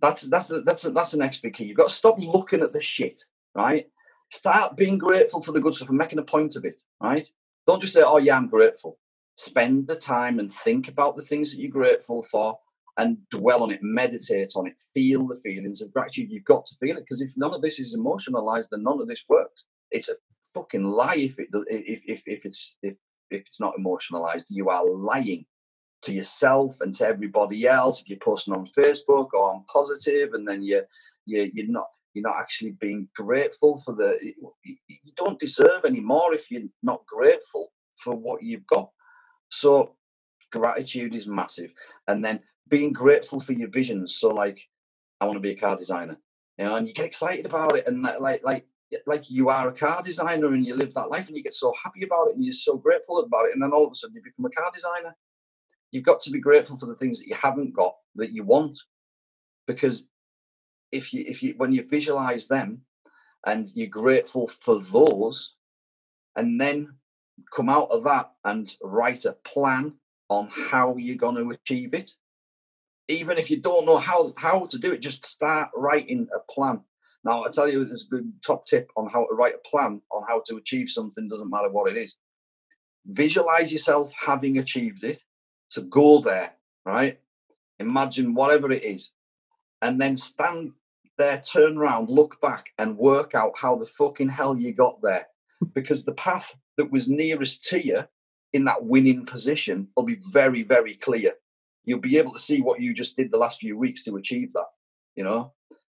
[0.00, 1.64] that's that's that's that's the next big key.
[1.64, 3.20] You've got to stop looking at the shit,
[3.54, 3.86] right?
[4.30, 7.26] Start being grateful for the good stuff and making a point of it, right?
[7.66, 8.98] Don't just say, "Oh yeah, I'm grateful."
[9.36, 12.58] Spend the time and think about the things that you're grateful for,
[12.98, 16.30] and dwell on it, meditate on it, feel the feelings of gratitude.
[16.30, 19.08] You've got to feel it because if none of this is emotionalized, then none of
[19.08, 19.64] this works.
[19.90, 20.14] It's a
[20.52, 22.94] fucking lie if it if if if it's if
[23.30, 24.46] if it's not emotionalized.
[24.48, 25.46] You are lying
[26.04, 28.00] to yourself and to everybody else.
[28.00, 30.82] If you're posting on Facebook or on positive, and then you
[31.26, 34.18] you you're not you're not actually being grateful for the
[34.62, 38.90] you don't deserve any more if you're not grateful for what you've got.
[39.50, 39.96] So
[40.52, 41.72] gratitude is massive,
[42.08, 44.16] and then being grateful for your visions.
[44.16, 44.60] So like,
[45.20, 46.16] I want to be a car designer,
[46.58, 48.66] you know, and you get excited about it, and like like
[49.06, 51.72] like you are a car designer and you live that life and you get so
[51.82, 54.14] happy about it and you're so grateful about it and then all of a sudden
[54.14, 55.14] you become a car designer
[55.94, 58.76] you've got to be grateful for the things that you haven't got that you want
[59.68, 60.08] because
[60.90, 62.80] if you if you when you visualize them
[63.46, 65.54] and you're grateful for those
[66.36, 66.92] and then
[67.54, 69.94] come out of that and write a plan
[70.28, 72.10] on how you're going to achieve it
[73.06, 76.80] even if you don't know how how to do it just start writing a plan.
[77.22, 80.00] Now i tell you there's a good top tip on how to write a plan
[80.10, 82.16] on how to achieve something doesn't matter what it is.
[83.06, 85.22] Visualize yourself having achieved it
[85.74, 86.52] so go there,
[86.86, 87.18] right?
[87.80, 89.10] Imagine whatever it is,
[89.82, 90.70] and then stand
[91.18, 95.26] there, turn around, look back, and work out how the fucking hell you got there.
[95.74, 98.04] Because the path that was nearest to you
[98.52, 101.32] in that winning position will be very, very clear.
[101.84, 104.52] You'll be able to see what you just did the last few weeks to achieve
[104.52, 104.68] that.
[105.16, 105.54] You know,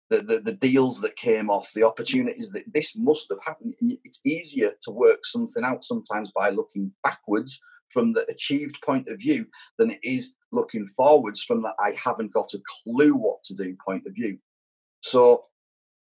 [0.10, 3.76] the, the, the deals that came off, the opportunities that this must have happened.
[3.80, 9.20] It's easier to work something out sometimes by looking backwards from the achieved point of
[9.20, 9.46] view
[9.78, 13.76] than it is looking forwards from the I haven't got a clue what to do
[13.86, 14.38] point of view.
[15.02, 15.46] So,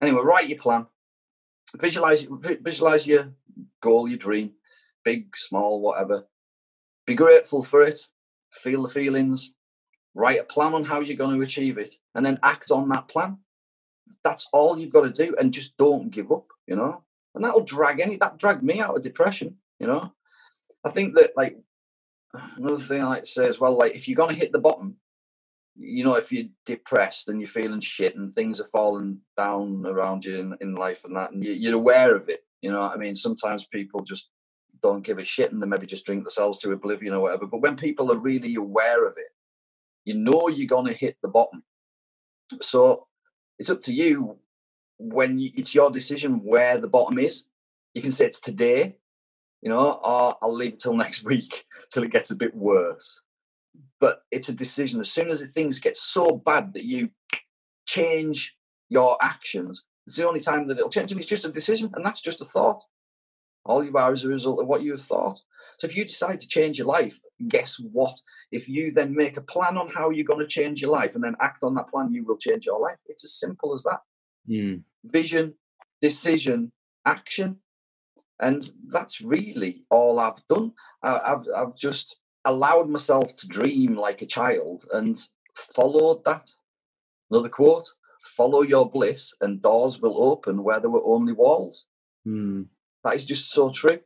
[0.01, 0.87] anyway, write your plan,
[1.77, 3.33] visualize visualize your
[3.81, 4.51] goal, your dream,
[5.03, 6.25] big, small, whatever.
[7.05, 7.99] Be grateful for it.
[8.51, 9.53] Feel the feelings.
[10.15, 13.07] Write a plan on how you're going to achieve it, and then act on that
[13.07, 13.37] plan.
[14.23, 16.45] That's all you've got to do, and just don't give up.
[16.67, 17.03] You know,
[17.35, 19.57] and that'll drag any that dragged me out of depression.
[19.79, 20.13] You know,
[20.85, 21.57] I think that like
[22.33, 24.97] another thing I like to say as well, like if you're gonna hit the bottom,
[25.75, 30.25] you know, if you're depressed and you're feeling shit and things are falling down around
[30.25, 32.97] you in, in life and that, and you, are aware of it, you know I
[32.97, 33.15] mean?
[33.15, 34.29] Sometimes people just
[34.81, 37.47] don't give a shit and they maybe just drink themselves to oblivion or whatever.
[37.47, 39.29] But when people are really aware of it,
[40.05, 41.63] you know you're gonna hit the bottom.
[42.61, 43.07] So
[43.57, 44.37] it's up to you
[44.97, 47.45] when you, it's your decision where the bottom is.
[47.93, 48.97] You can say it's today,
[49.63, 53.21] you know, or I'll leave it till next week till it gets a bit worse.
[53.99, 54.99] But it's a decision.
[54.99, 57.09] As soon as things get so bad that you
[57.87, 58.53] change
[58.89, 61.11] your actions, it's the only time that it'll change.
[61.11, 62.83] And it's just a decision, and that's just a thought.
[63.65, 65.39] All you are is a result of what you have thought.
[65.79, 68.19] So if you decide to change your life, guess what?
[68.51, 71.23] If you then make a plan on how you're going to change your life and
[71.23, 72.97] then act on that plan, you will change your life.
[73.05, 73.99] It's as simple as that.
[74.49, 74.83] Mm.
[75.05, 75.53] Vision,
[76.01, 76.73] decision,
[77.05, 77.59] action.
[78.43, 80.73] And that's really all I've done.
[81.01, 85.17] I, I've, I've just allowed myself to dream like a child and
[85.55, 86.49] followed that.
[87.31, 87.89] Another quote
[88.23, 91.85] follow your bliss and doors will open where there were only walls.
[92.25, 92.63] Hmm.
[93.03, 93.99] That is just so true.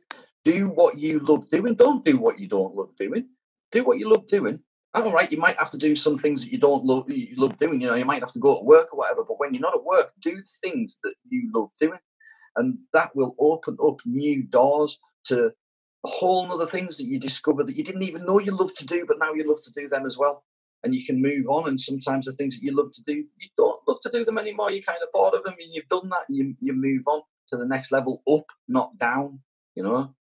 [0.44, 1.74] Do what you love doing.
[1.74, 3.26] Don't do what you don't love doing.
[3.72, 4.60] Do what you love doing.
[4.94, 7.58] All right, you might have to do some things that you don't love, you love
[7.58, 7.80] doing.
[7.80, 9.22] You know, you might have to go to work or whatever.
[9.22, 11.98] But when you're not at work, do things that you love doing,
[12.56, 15.52] and that will open up new doors to
[16.04, 19.04] whole other things that you discover that you didn't even know you love to do,
[19.06, 20.44] but now you love to do them as well.
[20.84, 21.68] And you can move on.
[21.68, 24.38] And sometimes the things that you love to do, you don't love to do them
[24.38, 24.70] anymore.
[24.70, 27.22] You're kind of bored of them, and you've done that, and you, you move on
[27.48, 29.40] to the next level, up, not down.
[29.74, 30.14] You know.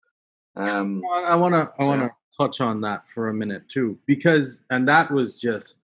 [0.57, 4.63] Um, I want to I want to touch on that for a minute too, because
[4.71, 5.81] and that was just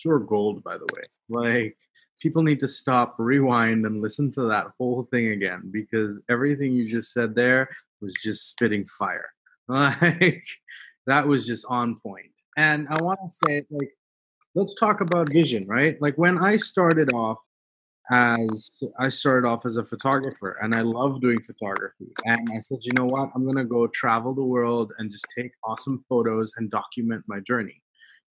[0.00, 1.02] pure gold, by the way.
[1.28, 1.76] Like
[2.22, 6.88] people need to stop, rewind, and listen to that whole thing again because everything you
[6.88, 7.68] just said there
[8.00, 9.30] was just spitting fire.
[9.68, 10.44] Like
[11.06, 12.32] that was just on point.
[12.56, 13.90] And I want to say, like,
[14.54, 16.00] let's talk about vision, right?
[16.00, 17.38] Like when I started off
[18.10, 22.12] as I started off as a photographer and I love doing photography.
[22.24, 23.30] And I said, you know what?
[23.34, 27.40] I'm going to go travel the world and just take awesome photos and document my
[27.40, 27.81] journey.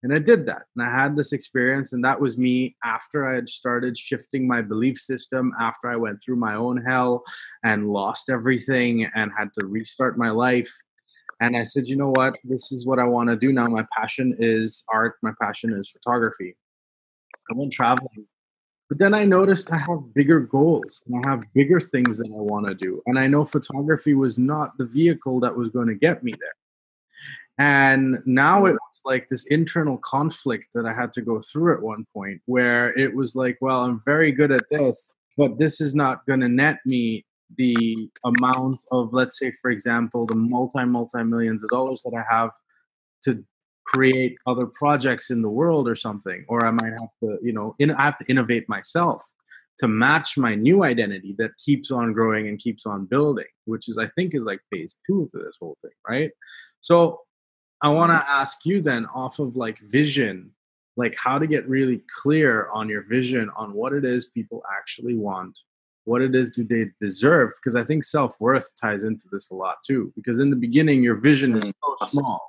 [0.02, 0.62] And I did that.
[0.74, 1.92] And I had this experience.
[1.92, 6.20] And that was me after I had started shifting my belief system, after I went
[6.22, 7.22] through my own hell
[7.64, 10.72] and lost everything and had to restart my life.
[11.40, 12.38] And I said, you know what?
[12.44, 13.66] This is what I want to do now.
[13.66, 16.56] My passion is art, my passion is photography.
[17.50, 18.26] I went traveling
[18.90, 22.40] but then I noticed I have bigger goals and I have bigger things that I
[22.40, 23.00] want to do.
[23.06, 26.54] And I know photography was not the vehicle that was going to get me there.
[27.60, 28.68] And now hmm.
[28.68, 32.40] it was like this internal conflict that I had to go through at one point
[32.46, 36.40] where it was like, well, I'm very good at this, but this is not going
[36.40, 37.26] to net me
[37.58, 42.34] the amount of, let's say, for example, the multi, multi millions of dollars that I
[42.34, 42.52] have
[43.24, 43.44] to
[43.84, 47.74] create other projects in the world or something or i might have to you know
[47.80, 49.32] in, i have to innovate myself
[49.78, 53.98] to match my new identity that keeps on growing and keeps on building which is
[53.98, 56.30] i think is like phase two to this whole thing right?
[56.82, 57.20] So
[57.82, 60.50] i want to ask you then off of like vision
[60.96, 65.14] like how to get really clear on your vision on what it is people actually
[65.14, 65.58] want
[66.04, 69.76] what it is do they deserve because i think self-worth ties into this a lot
[69.86, 72.46] too because in the beginning your vision is mm, so small.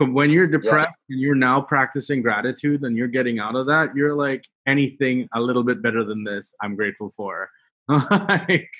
[0.00, 1.14] When you're depressed yeah.
[1.14, 5.40] and you're now practicing gratitude and you're getting out of that you're like anything a
[5.40, 7.48] little bit better than this i'm grateful for.
[7.88, 8.70] Like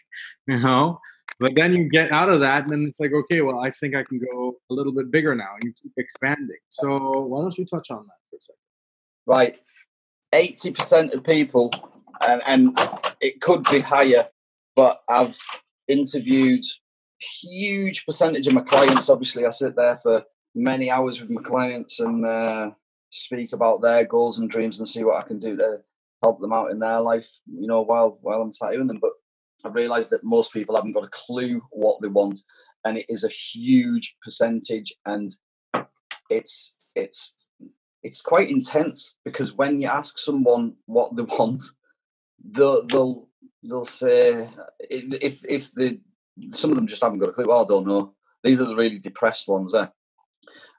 [0.46, 0.98] you know
[1.38, 3.94] but then you get out of that and then it's like okay well i think
[3.94, 6.56] i can go a little bit bigger now and you keep expanding.
[6.68, 8.56] So why don't you touch on that for a second?
[9.26, 9.58] Right.
[10.32, 11.70] 80% of people
[12.26, 12.78] and, and
[13.20, 14.28] it could be higher
[14.74, 15.38] but i've
[15.88, 16.64] interviewed
[17.40, 19.10] huge percentage of my clients.
[19.10, 20.24] Obviously i sit there for
[20.54, 22.70] many hours with my clients and uh,
[23.10, 25.78] speak about their goals and dreams and see what I can do to
[26.22, 28.98] help them out in their life, you know, while while I'm tattooing them.
[29.00, 29.12] But
[29.64, 32.40] I realised that most people haven't got a clue what they want,
[32.84, 35.30] and it is a huge percentage, and
[36.30, 37.32] it's it's
[38.02, 41.62] it's quite intense because when you ask someone what they want,
[42.44, 43.28] they'll they'll
[43.62, 44.48] they'll say
[44.90, 46.00] if if the
[46.50, 47.52] some of them just haven't got a clue.
[47.52, 48.14] I don't know.
[48.42, 49.86] These are the really depressed ones, eh?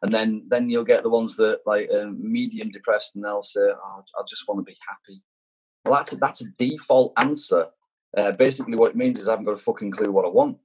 [0.01, 3.61] and then then you'll get the ones that like uh, medium depressed and they'll say
[3.61, 5.21] oh, i just want to be happy
[5.85, 7.67] well that's a, that's a default answer
[8.17, 10.57] uh, basically what it means is i haven't got a fucking clue what i want.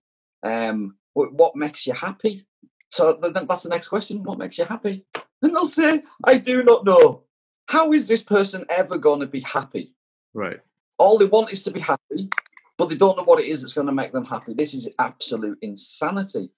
[0.43, 2.47] Um what, what makes you happy?
[2.91, 4.23] So then that's the next question.
[4.23, 5.05] What makes you happy?
[5.43, 7.25] And they'll say i do not know.
[7.67, 9.95] How is this person ever going to be happy?
[10.33, 10.61] Right.
[10.99, 12.31] All they want is to be happy
[12.79, 14.55] but they don't know what it is that's going to make them happy.
[14.55, 16.51] This is absolute insanity.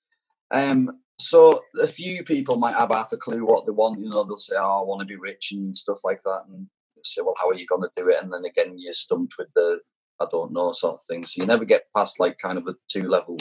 [0.53, 4.01] Um, so a few people might have half a clue what they want.
[4.01, 6.66] You know, they'll say, "Oh, I want to be rich" and stuff like that, and
[7.03, 9.49] say, "Well, how are you going to do it?" And then again, you're stumped with
[9.55, 9.80] the
[10.21, 11.27] "I don't know" sort of thing.
[11.27, 13.39] So you never get past like kind of a two level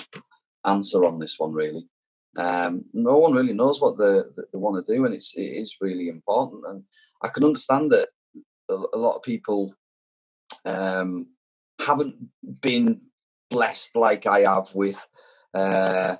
[0.65, 1.87] answer on this one, really.
[2.37, 5.77] Um, no one really knows what they, they want to do, and it's it is
[5.81, 6.63] really important.
[6.67, 6.83] And
[7.21, 8.09] I can understand that
[8.69, 9.73] a, lot of people
[10.65, 11.27] um,
[11.79, 12.15] haven't
[12.61, 13.01] been
[13.49, 15.05] blessed like I have with.
[15.53, 16.15] Uh,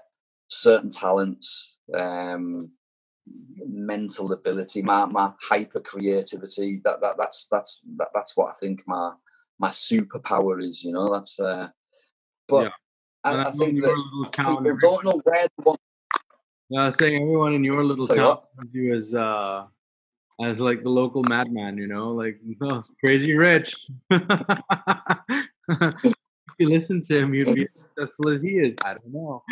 [0.49, 2.71] certain talents, um,
[3.65, 6.81] mental ability, my, my hyper creativity.
[6.83, 9.13] That, that that's that's that, that's what I think my
[9.59, 10.83] my superpower is.
[10.83, 11.39] You know, that's.
[11.39, 11.69] Uh,
[12.47, 12.71] but yeah.
[13.23, 13.95] I, I think that
[14.35, 15.79] people don't know where they want.
[16.69, 19.65] Yeah, I was saying everyone in your little Sorry, town knows you as uh
[20.41, 22.39] as like the local madman, you know, like
[23.03, 23.75] crazy rich.
[24.11, 24.23] if
[26.59, 28.75] you listen to him, you'd be as successful as he is.
[28.83, 29.43] I don't know.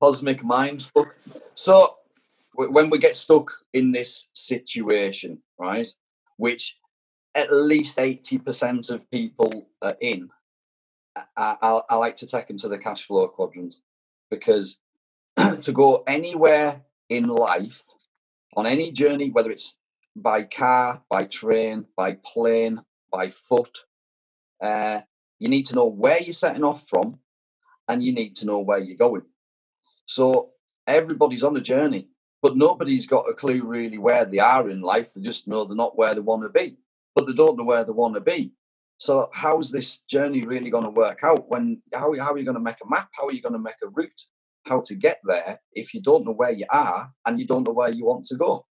[0.00, 1.16] Cosmic mind fuck.
[1.54, 1.96] So
[2.54, 5.88] when we get stuck in this situation, right,
[6.36, 6.76] which
[7.34, 10.28] at least 80% of people are in,
[11.36, 13.76] I, I, I like to take them to the cash flow quadrant
[14.30, 14.78] because
[15.60, 17.82] to go anywhere in life
[18.56, 19.76] on any journey, whether it's
[20.16, 22.80] by car, by train, by plane,
[23.12, 23.78] by foot,
[24.62, 25.00] uh,
[25.38, 27.18] you need to know where you're setting off from
[27.88, 29.22] and you need to know where you're going.
[30.06, 30.50] So
[30.86, 32.08] everybody's on a journey,
[32.42, 35.14] but nobody's got a clue really where they are in life.
[35.14, 36.76] They just know they're not where they want to be,
[37.14, 38.52] but they don't know where they want to be.
[38.98, 41.48] So how's this journey really going to work out?
[41.48, 43.08] When how, how are you going to make a map?
[43.12, 44.20] How are you going to make a route?
[44.64, 47.72] How to get there if you don't know where you are and you don't know
[47.72, 48.66] where you want to go?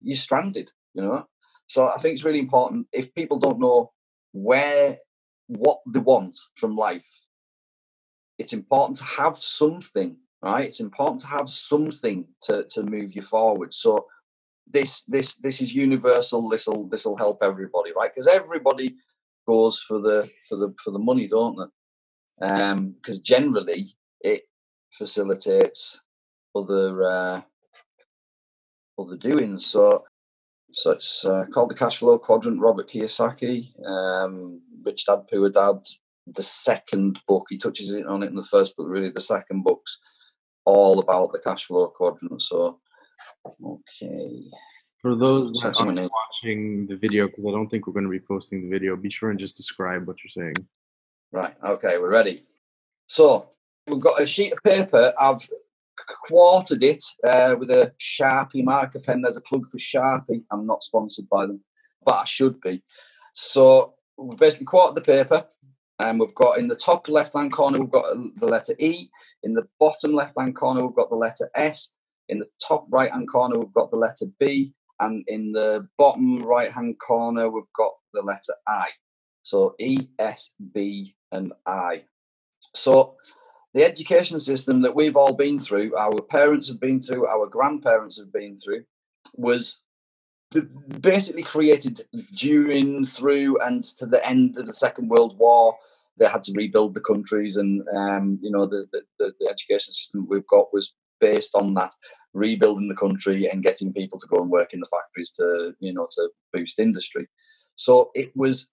[0.00, 1.26] You're stranded, you know.
[1.66, 3.92] So I think it's really important if people don't know
[4.32, 4.98] where
[5.48, 7.08] what they want from life.
[8.38, 10.66] It's important to have something, right?
[10.66, 13.72] It's important to have something to, to move you forward.
[13.72, 14.06] So
[14.66, 16.48] this this this is universal.
[16.48, 18.10] This will this will help everybody, right?
[18.12, 18.96] Because everybody
[19.46, 22.46] goes for the for the for the money, don't they?
[22.46, 24.42] Um, because generally it
[24.92, 26.00] facilitates
[26.54, 27.40] other uh,
[28.98, 29.66] other doings.
[29.66, 30.04] So
[30.72, 32.60] so it's uh, called the Cash Flow Quadrant.
[32.60, 35.76] Robert Kiyosaki, um, Rich Dad Poor Dad.
[36.26, 38.88] The second book he touches on it in the first book.
[38.88, 39.96] Really, the second book's
[40.66, 42.42] all about the cash flow quadrant.
[42.42, 42.80] So,
[43.64, 44.44] okay.
[45.02, 48.18] For those that aren't watching the video, because I don't think we're going to be
[48.20, 50.66] posting the video, be sure and just describe what you're saying.
[51.32, 51.54] Right.
[51.62, 52.42] Okay, we're ready.
[53.06, 53.50] So
[53.86, 55.12] we've got a sheet of paper.
[55.18, 55.48] I've
[56.26, 59.20] quartered it uh, with a Sharpie marker pen.
[59.20, 60.42] There's a plug for Sharpie.
[60.50, 61.60] I'm not sponsored by them,
[62.04, 62.82] but I should be.
[63.34, 65.46] So we've basically quartered the paper,
[65.98, 69.08] and we've got in the top left-hand corner we've got the letter E.
[69.42, 71.90] In the bottom left-hand corner we've got the letter S.
[72.28, 76.98] In the top right-hand corner we've got the letter B, and in the bottom right-hand
[76.98, 78.88] corner we've got the letter I.
[79.42, 82.04] So E, S, B, and I.
[82.74, 83.16] So
[83.74, 88.18] the education system that we've all been through, our parents have been through, our grandparents
[88.18, 88.84] have been through,
[89.34, 89.82] was
[91.00, 95.76] basically created during, through, and to the end of the Second World War.
[96.18, 100.26] They had to rebuild the countries, and um, you know the, the, the education system
[100.28, 101.92] we've got was based on that
[102.34, 105.92] rebuilding the country and getting people to go and work in the factories to you
[105.92, 107.26] know to boost industry.
[107.76, 108.70] So it was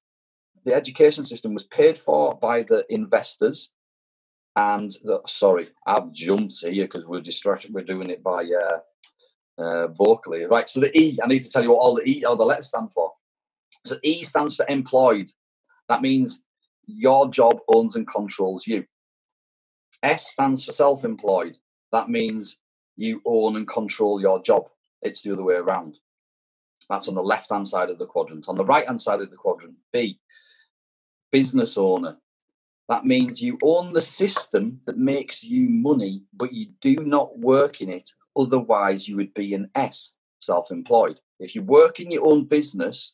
[0.66, 3.72] the education system was paid for by the investors
[4.56, 7.74] and the, sorry, I've jumped here because we're distracted.
[7.74, 10.70] We're doing it by uh, uh, vocally, right?
[10.70, 12.68] So the E, I need to tell you what all the E or the letters
[12.68, 13.12] stand for.
[13.86, 15.30] So E stands for employed.
[15.90, 16.44] That means
[16.86, 18.86] your job owns and controls you.
[20.04, 21.58] S stands for self-employed.
[21.94, 22.58] That means
[22.98, 24.68] you own and control your job.
[25.04, 26.00] It's the other way around.
[26.90, 28.50] That's on the left-hand side of the quadrant.
[28.50, 30.20] On the right-hand side of the quadrant, B,
[31.32, 32.18] business owner.
[32.90, 37.80] That means you own the system that makes you money, but you do not work
[37.80, 38.10] in it.
[38.36, 41.20] Otherwise, you would be an S, self employed.
[41.40, 43.14] If you work in your own business,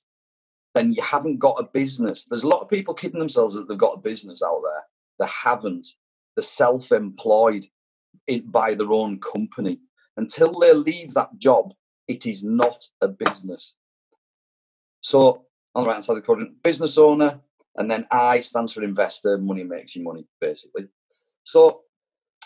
[0.73, 2.23] then you haven't got a business.
[2.23, 4.83] There's a lot of people kidding themselves that they've got a business out there.
[5.19, 5.85] They haven't.
[6.35, 7.67] They're self employed
[8.45, 9.79] by their own company.
[10.17, 11.73] Until they leave that job,
[12.07, 13.73] it is not a business.
[15.01, 15.45] So,
[15.75, 17.39] on the right hand side of the quadrant, business owner,
[17.77, 20.87] and then I stands for investor, money makes you money, basically.
[21.43, 21.81] So,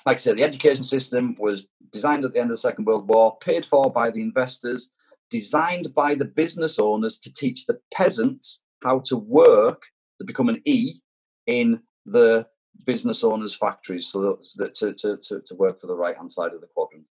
[0.06, 3.08] like I said, the education system was designed at the end of the Second World
[3.08, 4.92] War, paid for by the investors,
[5.30, 9.82] designed by the business owners to teach the peasants how to work
[10.20, 11.00] to become an E
[11.48, 12.46] in the
[12.86, 16.54] business owners' factories, so that to, to, to, to work for the right hand side
[16.54, 17.06] of the quadrant.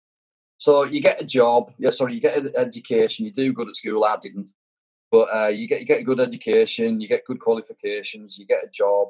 [0.57, 3.75] So you get a job, yeah, sorry, you get an education, you do good at
[3.75, 4.03] school.
[4.03, 4.51] I didn't.
[5.11, 8.63] But uh, you get you get a good education, you get good qualifications, you get
[8.63, 9.09] a job,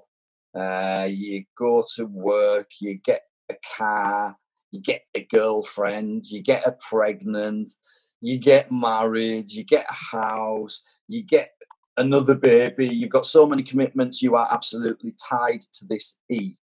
[0.56, 4.36] uh, you go to work, you get a car,
[4.72, 7.72] you get a girlfriend, you get a pregnant,
[8.20, 11.52] you get married, you get a house, you get
[11.98, 12.88] another baby.
[12.88, 14.22] You've got so many commitments.
[14.22, 16.56] You are absolutely tied to this E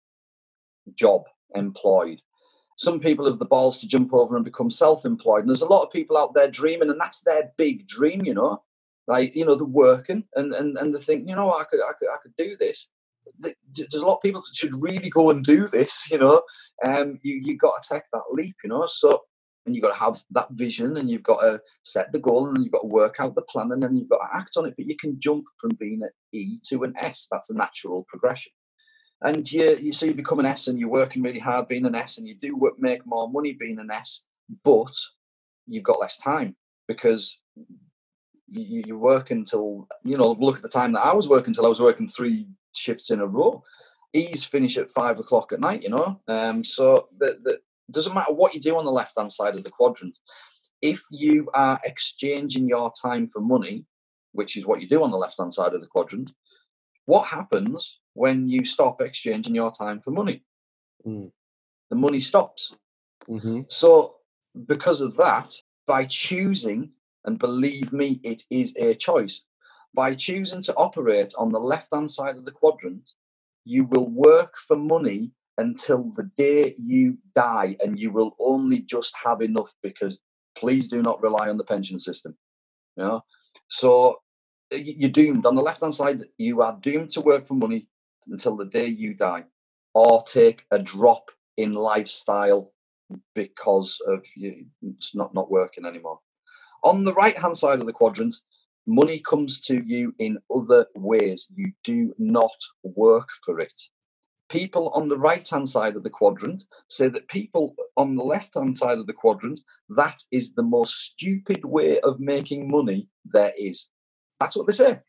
[0.95, 1.25] job,
[1.55, 2.21] employed.
[2.77, 5.41] Some people have the balls to jump over and become self employed.
[5.41, 8.35] And there's a lot of people out there dreaming, and that's their big dream, you
[8.35, 8.63] know
[9.09, 11.93] like you know they're working and and and they think you know I could I
[11.99, 12.89] could I could do this.
[13.41, 16.09] There's a lot of people that should really go and do this.
[16.11, 16.43] You know,
[16.85, 18.57] um, you you got to take that leap.
[18.63, 19.23] You know, so
[19.69, 22.65] and you've got to have that vision and you've got to set the goal and
[22.65, 24.75] you've got to work out the plan and then you've got to act on it.
[24.77, 27.29] But you can jump from being an E to an S.
[27.31, 28.53] That's a natural progression.
[29.23, 31.95] and you, you so you become an S and you're working really hard being an
[31.95, 34.25] S and you do work, make more money being an S,
[34.65, 34.95] but
[35.67, 36.57] you've got less time
[36.87, 37.39] because
[38.51, 41.67] you, you work until you know look at the time that I was working until
[41.67, 43.63] I was working three shifts in a row.
[44.15, 46.19] E's finish at five o'clock at night, you know.
[46.29, 47.59] Um, so the, the
[47.91, 50.19] doesn't matter what you do on the left hand side of the quadrant.
[50.81, 53.85] If you are exchanging your time for money,
[54.33, 56.33] which is what you do on the left hand side of the quadrant,
[57.07, 60.45] what happens when you stop exchanging your time for money?
[61.07, 61.33] Mm.
[61.91, 62.75] The money stops.
[63.29, 63.63] Mm-hmm.
[63.69, 64.17] So,
[64.67, 65.55] because of that,
[65.87, 66.91] by choosing,
[67.25, 69.43] and believe me, it is a choice,
[69.95, 73.11] by choosing to operate on the left hand side of the quadrant,
[73.65, 79.15] you will work for money until the day you die, and you will only just
[79.23, 80.21] have enough because
[80.57, 82.37] please do not rely on the pension system.
[82.97, 83.25] You know?
[83.69, 84.21] So
[84.73, 85.47] you're doomed.
[85.47, 87.89] On the left hand side, you are doomed to work for money
[88.29, 89.45] until the day you die,
[89.95, 92.73] or take a drop in lifestyle
[93.35, 96.21] because of you it's not not working anymore.
[96.85, 98.37] On the right hand side of the quadrant,
[98.87, 101.49] money comes to you in other ways.
[101.55, 103.73] You do not work for it.
[104.49, 108.55] People on the right hand side of the quadrant say that people on the left
[108.55, 113.53] hand side of the quadrant, that is the most stupid way of making money there
[113.59, 113.89] is.
[114.41, 115.01] That's what they say.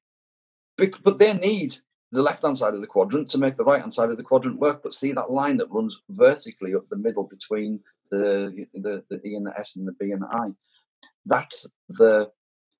[0.78, 1.76] But they need
[2.12, 4.24] the left hand side of the quadrant to make the right hand side of the
[4.24, 4.82] quadrant work.
[4.84, 7.80] But see that line that runs vertically up the middle between
[8.12, 10.50] the the, the E and the S and the B and the I.
[11.26, 12.32] That's the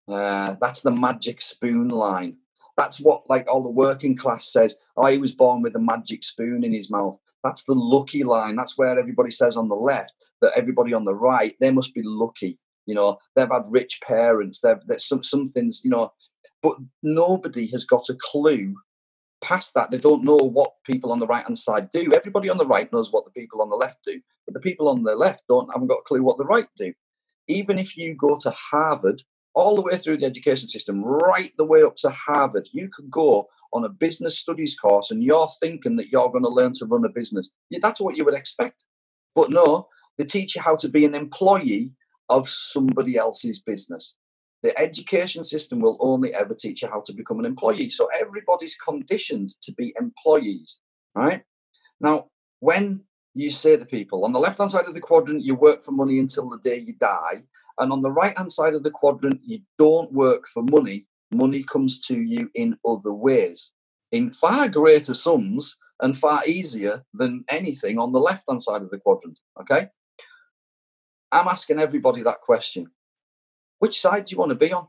[0.08, 2.38] uh, that's the magic spoon line.
[2.80, 4.78] That's what like all the working class says.
[4.96, 7.20] Oh, he was born with a magic spoon in his mouth.
[7.44, 8.56] That's the lucky line.
[8.56, 12.04] That's where everybody says on the left that everybody on the right they must be
[12.06, 12.58] lucky.
[12.86, 14.62] You know, they've had rich parents.
[14.62, 15.82] They've some some things.
[15.84, 16.14] You know,
[16.64, 18.76] but nobody has got a clue
[19.42, 19.92] past that.
[19.92, 22.14] They don't know what people on the right hand side do.
[22.16, 24.88] Everybody on the right knows what the people on the left do, but the people
[24.88, 26.94] on the left don't haven't got a clue what the right do.
[27.50, 29.22] Even if you go to Harvard,
[29.54, 33.10] all the way through the education system, right the way up to Harvard, you could
[33.10, 36.86] go on a business studies course and you're thinking that you're going to learn to
[36.86, 37.50] run a business.
[37.72, 38.86] That's what you would expect.
[39.36, 39.88] But no,
[40.18, 41.94] they teach you how to be an employee
[42.30, 44.16] of somebody else's business.
[44.62, 47.90] The education system will only ever teach you how to become an employee.
[47.90, 50.80] So everybody's conditioned to be employees,
[51.16, 51.44] right?
[52.02, 52.28] Now,
[52.60, 53.02] when
[53.34, 55.92] you say to people on the left hand side of the quadrant, you work for
[55.92, 57.44] money until the day you die.
[57.80, 61.08] And on the right hand side of the quadrant, you don't work for money.
[61.32, 63.72] Money comes to you in other ways,
[64.12, 68.90] in far greater sums and far easier than anything on the left hand side of
[68.90, 69.40] the quadrant.
[69.62, 69.88] Okay.
[71.32, 72.90] I'm asking everybody that question
[73.80, 74.88] which side do you want to be on?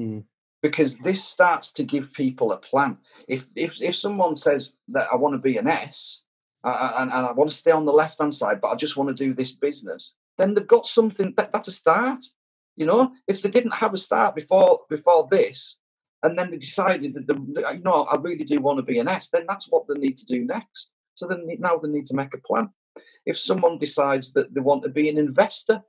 [0.00, 0.24] Mm.
[0.62, 2.96] Because this starts to give people a plan.
[3.28, 6.22] If if if someone says that I want to be an S
[6.62, 9.08] and, and I want to stay on the left hand side, but I just want
[9.08, 12.24] to do this business, then they've got something that, that's a start.
[12.76, 15.78] You know, if they didn't have a start before before this,
[16.22, 19.08] and then they decided that the, you know I really do want to be an
[19.08, 20.92] S, then that's what they need to do next.
[21.14, 22.70] So then now they need to make a plan.
[23.26, 25.82] If someone decides that they want to be an investor,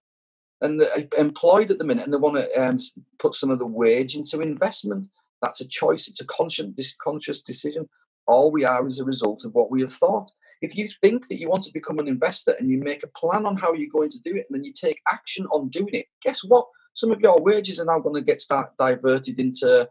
[0.63, 2.79] and they're uh, employed at the minute and they want to um,
[3.19, 5.07] put some of the wage into investment.
[5.41, 6.07] That's a choice.
[6.07, 7.89] It's a conscious, conscious decision.
[8.25, 10.31] All we are is a result of what we have thought.
[10.63, 13.45] If you think that you want to become an investor and you make a plan
[13.45, 16.07] on how you're going to do it, and then you take action on doing it,
[16.23, 16.65] guess what?
[16.93, 19.87] Some of your wages are now going to get start diverted into,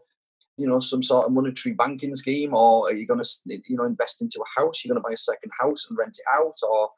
[0.57, 3.85] you know, some sort of monetary banking scheme, or are you going to, you know,
[3.85, 4.83] invest into a house?
[4.83, 6.89] You're going to buy a second house and rent it out, or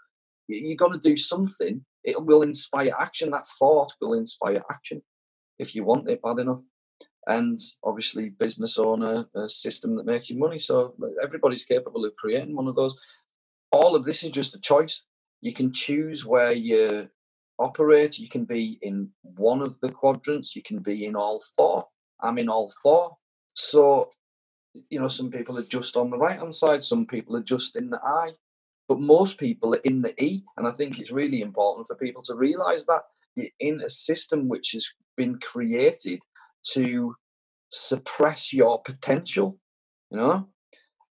[0.48, 3.32] you're going to do something it will inspire action.
[3.32, 5.02] That thought will inspire action
[5.60, 6.62] if you want it bad enough.
[7.28, 10.60] And obviously, business owner, a system that makes you money.
[10.60, 12.96] So everybody's capable of creating one of those.
[13.76, 15.02] All of this is just a choice.
[15.42, 17.10] You can choose where you
[17.60, 18.18] operate.
[18.18, 20.56] You can be in one of the quadrants.
[20.56, 21.86] You can be in all four.
[22.22, 23.18] I'm in all four.
[23.54, 24.12] So,
[24.90, 26.86] you know, some people are just on the right hand side.
[26.86, 28.30] Some people are just in the I.
[28.88, 30.44] But most people are in the E.
[30.56, 33.02] And I think it's really important for people to realize that
[33.36, 36.22] you're in a system which has been created
[36.72, 37.14] to
[37.72, 39.60] suppress your potential.
[40.12, 40.48] You know,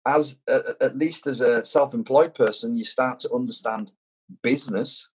[0.06, 3.92] as uh, at least as a self-employed person, you start to understand
[4.42, 5.08] business.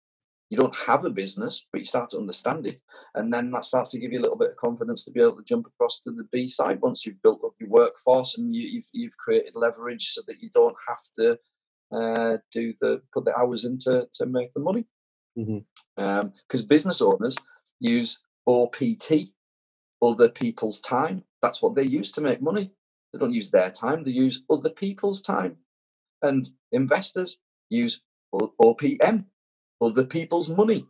[0.49, 2.79] You don't have a business, but you start to understand it,
[3.15, 5.35] and then that starts to give you a little bit of confidence to be able
[5.35, 8.65] to jump across to the B side once you've built up your workforce and you,
[8.65, 11.37] you've, you've created leverage so that you don't have to
[11.91, 14.85] uh, do the put the hours into to make the money.
[15.35, 15.51] Because
[16.01, 16.59] mm-hmm.
[16.59, 17.35] um, business owners
[17.79, 18.17] use
[18.47, 19.33] OPT,
[20.01, 21.23] other people's time.
[21.41, 22.71] That's what they use to make money.
[23.11, 25.57] They don't use their time; they use other people's time.
[26.21, 27.37] And investors
[27.69, 28.01] use
[28.33, 29.25] OPM,
[29.81, 30.85] other people's money.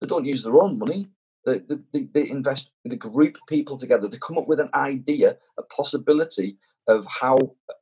[0.00, 1.08] They don't use their own money.
[1.44, 1.60] They,
[1.92, 4.08] they, they invest a group people together.
[4.08, 7.36] They come up with an idea, a possibility of how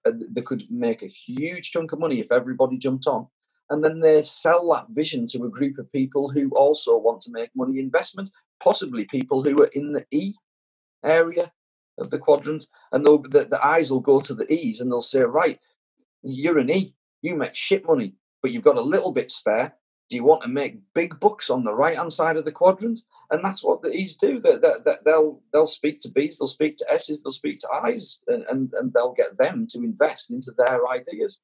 [0.07, 3.27] uh, they could make a huge chunk of money if everybody jumped on.
[3.71, 7.33] And then they sell that vision to a group of people who also want to
[7.33, 10.35] make money investment, possibly people who are in the E
[11.05, 11.53] area
[11.99, 12.67] of the quadrant.
[12.93, 15.59] And the, the eyes will go to the E's and they'll say, right,
[16.23, 19.75] you're an E, you make shit money, but you've got a little bit spare.
[20.09, 23.01] Do you want to make big bucks on the right hand side of the quadrant?
[23.31, 24.39] And that's what the E's do.
[24.39, 28.19] They, they, they'll they'll speak to B's, they'll speak to S's, they'll speak to I's,
[28.27, 31.41] and, and, and they'll get them to invest into their ideas.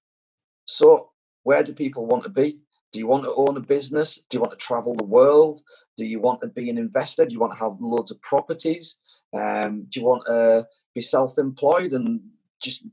[0.64, 1.10] So
[1.42, 2.58] where do people want to be?
[2.92, 4.22] Do you want to own a business?
[4.30, 5.60] Do you want to travel the world?
[5.98, 7.26] Do you want to be an investor?
[7.26, 8.96] Do you want to have loads of properties?
[9.34, 12.20] Um, do you want to be self-employed and
[12.62, 12.84] just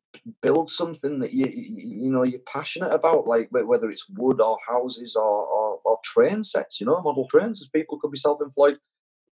[0.42, 5.16] build something that you you know you're passionate about, like whether it's wood or houses
[5.16, 7.62] or, or, or train sets, you know, model trains.
[7.62, 8.80] As people could be self-employed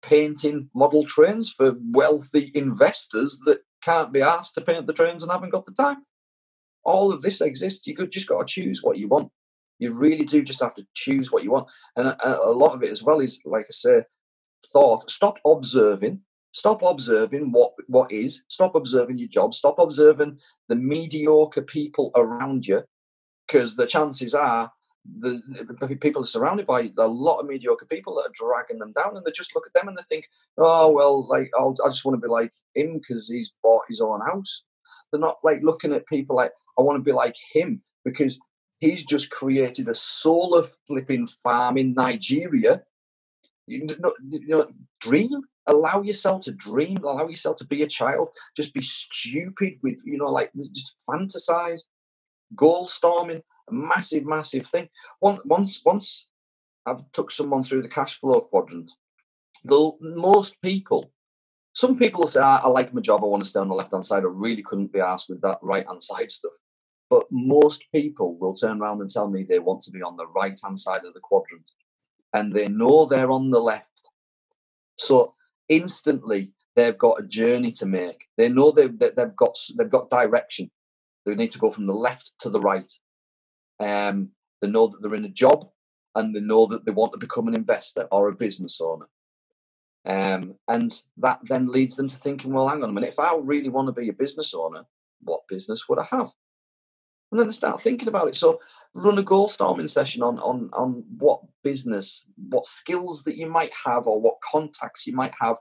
[0.03, 5.32] painting model trains for wealthy investors that can't be asked to paint the trains and
[5.32, 6.03] haven't got the time.
[6.84, 7.88] All of this exists.
[7.88, 9.30] You could just got to choose what you want.
[9.80, 12.84] You really do just have to choose what you want, and a, a lot of
[12.84, 14.01] it as well is, like I say,
[14.74, 15.10] thought.
[15.10, 16.22] Stop observing
[16.58, 18.43] Stop observing what, what is.
[18.47, 19.53] Stop observing your job.
[19.53, 20.39] Stop observing
[20.70, 22.82] the mediocre people around you,
[23.45, 24.72] because the chances are
[25.20, 25.39] the,
[25.80, 29.16] the, people are surrounded by a lot of mediocre people that are dragging them down,
[29.16, 30.26] and they just look at them and they think,
[30.58, 34.01] "Oh well, like I'll, I just want to be like him because he's bought his
[34.01, 34.64] own house."
[35.12, 38.39] They're not like looking at people like, "I want to be like him because
[38.80, 42.82] he's just created a solar flipping farm in Nigeria."
[43.68, 44.68] You know, you know
[45.01, 50.01] dream allow yourself to dream allow yourself to be a child just be stupid with
[50.05, 51.84] you know like just fantasize.
[52.55, 54.88] Goal storming a massive massive thing.
[55.22, 56.28] Once once once
[56.86, 58.91] i've took someone through the cash flow quadrant
[59.65, 61.11] the most people
[61.74, 63.91] some people say I, I like my job i want to stay on the left
[63.91, 66.53] hand side i really couldn't be asked with that right hand side stuff.
[67.09, 70.28] But most people will turn around and tell me they want to be on the
[70.28, 71.72] right hand side of the quadrant
[72.34, 74.09] and they know they're on the left.
[74.97, 75.34] So
[75.70, 78.26] instantly they've got a journey to make.
[78.38, 80.70] They know they've, they've got they've got direction.
[81.26, 82.89] They need to go from the left to the right.
[83.80, 84.30] Um,
[84.61, 85.70] they know that they're in a job,
[86.15, 89.07] and they know that they want to become an investor or a business owner.
[90.05, 93.36] Um, and that then leads them to thinking, well, hang on a minute, if I
[93.36, 94.84] really want to be a business owner,
[95.22, 96.32] what business would I have?
[97.32, 98.36] And then start thinking about it.
[98.36, 98.61] So
[98.93, 103.73] run a goal storming session on on on what business, what skills that you might
[103.86, 105.57] have, or what contacts you might have,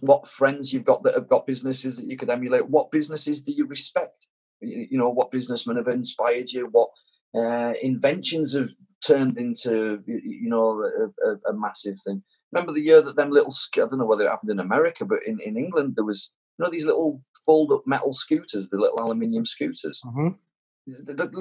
[0.00, 2.68] what friends you've got that have got businesses that you could emulate.
[2.68, 4.28] What businesses do you respect?
[4.60, 6.68] You, you know, what businessmen have inspired you?
[6.70, 6.90] What
[7.34, 8.70] uh, inventions have
[9.04, 12.22] turned into you know a, a, a, massive thing.
[12.52, 15.20] Remember the year that them little I don't know whether it happened in America, but
[15.26, 19.00] in, in England there was you know these little fold up metal scooters, the little
[19.00, 20.00] aluminium scooters.
[20.04, 20.28] Mm-hmm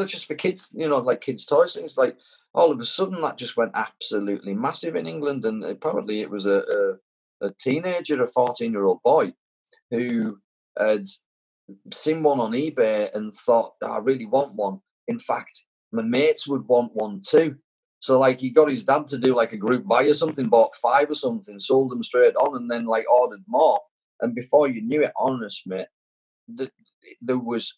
[0.05, 1.75] just for kids, you know, like kids' toys.
[1.75, 2.17] Things like
[2.53, 6.45] all of a sudden that just went absolutely massive in England, and apparently it was
[6.45, 6.61] a
[7.41, 9.33] a, a teenager, a fourteen-year-old boy,
[9.91, 10.37] who
[10.79, 10.85] mm-hmm.
[10.85, 11.05] had
[11.93, 16.47] seen one on eBay and thought, oh, "I really want one." In fact, my mates
[16.47, 17.55] would want one too.
[17.99, 20.75] So like he got his dad to do like a group buy or something, bought
[20.75, 23.79] five or something, sold them straight on, and then like ordered more.
[24.21, 25.87] And before you knew it, honest mate,
[26.47, 26.71] the,
[27.21, 27.73] there was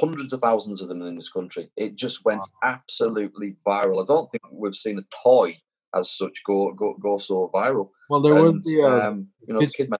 [0.00, 1.70] hundreds of thousands of them in this country.
[1.76, 4.02] It just went absolutely viral.
[4.02, 5.56] I don't think we've seen a toy
[5.94, 7.90] as such go go, go so viral.
[8.08, 9.90] Well, there and, was the uh, um, you know the kid.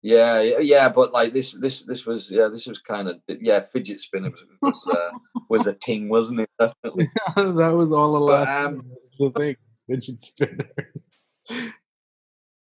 [0.00, 3.98] Yeah, yeah, but like this, this, this was yeah, this was kind of yeah, fidget
[3.98, 5.10] spinner was was, uh,
[5.48, 6.50] was a ting, wasn't it?
[6.58, 7.08] Definitely.
[7.36, 8.66] that was all a last.
[8.66, 9.56] Um, the thing,
[9.88, 11.06] fidget spinners.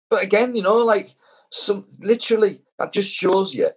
[0.10, 1.16] but again, you know, like
[1.50, 3.70] some literally that just shows you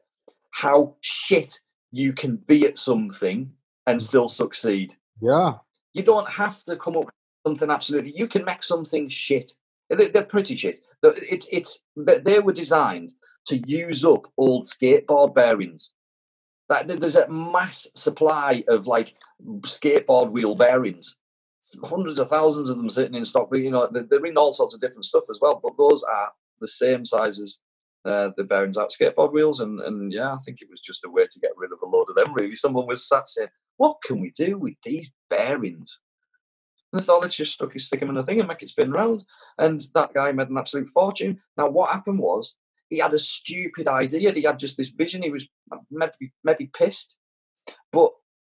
[0.52, 1.60] how shit
[1.92, 3.52] you can be at something
[3.86, 4.02] and mm.
[4.02, 4.96] still succeed.
[5.20, 5.54] Yeah.
[5.94, 7.14] You don't have to come up with
[7.46, 8.12] something absolutely.
[8.16, 9.52] You can make something shit.
[9.88, 10.80] They're pretty shit.
[11.02, 13.12] It's it's they were designed
[13.46, 15.92] to use up old skateboard bearings.
[16.68, 19.14] That there's a mass supply of like
[19.60, 21.16] skateboard wheel bearings,
[21.84, 23.48] hundreds of thousands of them sitting in stock.
[23.48, 25.60] But you know they're in all sorts of different stuff as well.
[25.62, 27.58] But those are the same size as
[28.06, 29.60] uh, the bearings out skateboard wheels.
[29.60, 31.86] And, and yeah, I think it was just a way to get rid of a
[31.86, 32.52] load of them, really.
[32.52, 36.00] Someone was sat saying, What can we do with these bearings?
[36.92, 38.92] And I thought, let's just stick, stick them in a thing and make it spin
[38.92, 39.24] round.
[39.58, 41.40] And that guy made an absolute fortune.
[41.58, 42.54] Now, what happened was
[42.88, 44.32] he had a stupid idea.
[44.32, 45.22] He had just this vision.
[45.22, 45.46] He was
[45.90, 47.16] maybe, maybe pissed.
[47.92, 48.12] But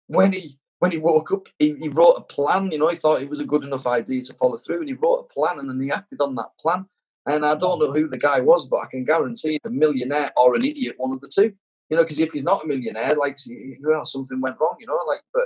[0.06, 2.70] when he when he woke up, he, he wrote a plan.
[2.70, 4.94] You know, he thought it was a good enough idea to follow through, and he
[4.94, 6.86] wrote a plan, and then he acted on that plan.
[7.28, 10.30] And I don't know who the guy was, but I can guarantee he's a millionaire
[10.36, 11.52] or an idiot, one of the two.
[11.90, 14.76] You know, because if he's not a millionaire, like know, something went wrong.
[14.80, 15.44] You know, like, but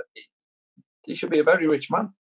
[1.05, 2.13] he should be a very rich man.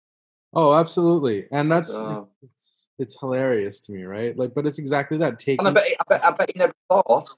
[0.53, 4.37] Oh, absolutely, and that's uh, it's, it's, hilarious to me, right?
[4.37, 5.39] Like, but it's exactly that.
[5.39, 5.67] Taking.
[5.67, 7.31] And I bet, I bet, I bet he never thought.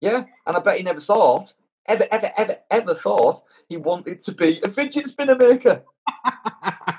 [0.00, 1.52] Yeah, and I bet he never thought,
[1.86, 5.82] ever, ever, ever, ever thought he wanted to be a fidget spinner maker.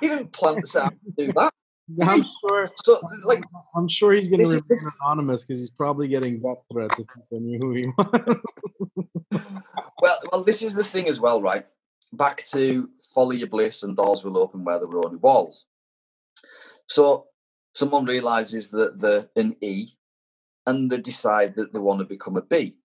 [0.01, 1.53] he didn't plan to set out to do that.
[2.01, 2.69] I'm sure.
[2.83, 3.43] So, like,
[3.75, 7.39] I'm sure he's going to remain anonymous because he's probably getting death threats if people
[7.39, 9.41] knew who he was.
[10.01, 11.65] well, well, this is the thing as well, right?
[12.13, 15.65] Back to follow your bliss and doors will open where there were only walls.
[16.87, 17.25] So,
[17.73, 19.89] someone realizes that they're an E,
[20.67, 22.77] and they decide that they want to become a B,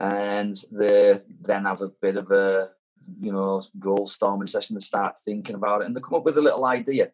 [0.00, 2.70] and they then have a bit of a
[3.20, 4.74] you know goal storming session.
[4.74, 7.12] They start thinking about it, and they come up with a little idea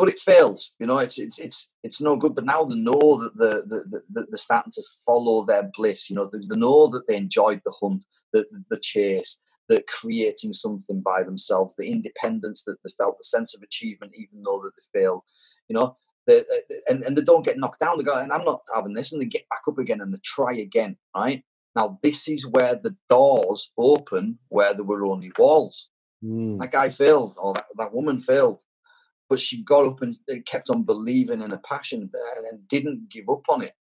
[0.00, 0.72] but it fails.
[0.78, 2.34] You know, it's it's it's it's no good.
[2.34, 6.08] But now they know that the the, the they're starting to follow their bliss.
[6.08, 9.38] You know, they, they know that they enjoyed the hunt, the, the, the chase,
[9.68, 14.42] the creating something by themselves, the independence that they felt, the sense of achievement, even
[14.42, 15.22] though that they failed.
[15.68, 15.96] You know,
[16.26, 16.44] they,
[16.88, 17.98] and and they don't get knocked down.
[17.98, 20.20] They go, and I'm not having this, and they get back up again and they
[20.24, 20.96] try again.
[21.14, 21.44] Right
[21.76, 25.90] now, this is where the doors open where there were only walls.
[26.24, 26.58] Mm.
[26.58, 28.62] That guy failed, or that, that woman failed
[29.30, 32.10] but she got up and kept on believing in a passion
[32.50, 33.72] and didn't give up on it.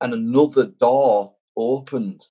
[0.00, 2.28] And another door opened,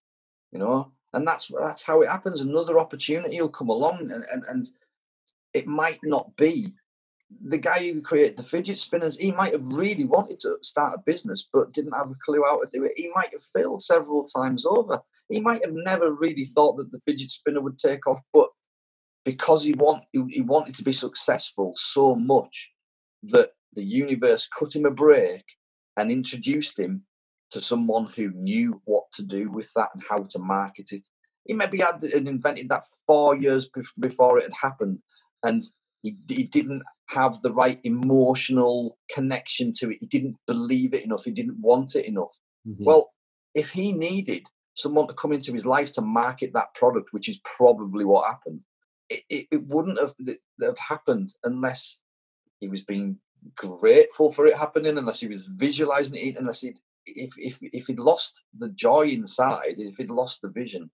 [0.52, 2.42] you know, and that's that's how it happens.
[2.42, 4.70] Another opportunity will come along, and and, and
[5.54, 6.74] it might not be
[7.46, 9.18] the guy who created the fidget spinners.
[9.18, 12.60] He might have really wanted to start a business, but didn't have a clue how
[12.60, 12.94] to do it.
[12.96, 15.00] He might have failed several times over.
[15.30, 18.50] He might have never really thought that the fidget spinner would take off, but
[19.30, 22.72] because he want he wanted to be successful so much
[23.22, 25.46] that the universe cut him a break
[25.98, 27.04] and introduced him
[27.52, 31.06] to someone who knew what to do with that and how to market it.
[31.46, 33.70] He maybe had invented that four years
[34.00, 34.98] before it had happened,
[35.44, 35.62] and
[36.02, 39.98] he, he didn't have the right emotional connection to it.
[40.02, 41.24] He didn't believe it enough.
[41.24, 42.36] He didn't want it enough.
[42.68, 42.84] Mm-hmm.
[42.84, 43.12] Well,
[43.54, 44.44] if he needed
[44.76, 48.62] someone to come into his life to market that product, which is probably what happened,
[49.10, 50.14] it, it, wouldn't have,
[50.62, 51.98] have happened unless
[52.60, 53.18] he was being
[53.56, 58.00] grateful for it happening, unless he was visualizing it, unless he'd, if, if, if he'd
[58.00, 60.90] lost the joy inside, if he'd lost the vision,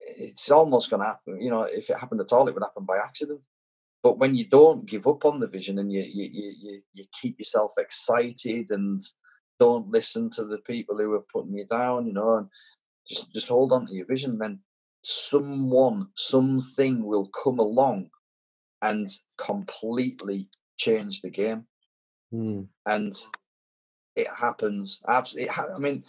[0.00, 1.40] it's almost going to happen.
[1.40, 3.40] You know, if it happened at all, it would happen by accident.
[4.02, 7.38] But when you don't give up on the vision and you you you you keep
[7.38, 9.00] yourself excited and
[9.58, 12.48] don't listen to the people who are putting you down, you know, and
[13.08, 14.60] just just hold on to your vision, then
[15.04, 18.08] someone, something will come along
[18.82, 19.06] and
[19.38, 21.66] completely change the game.
[22.32, 22.66] Mm.
[22.86, 23.12] And
[24.16, 25.00] it happens.
[25.06, 25.50] Absolutely.
[25.50, 26.04] I mean,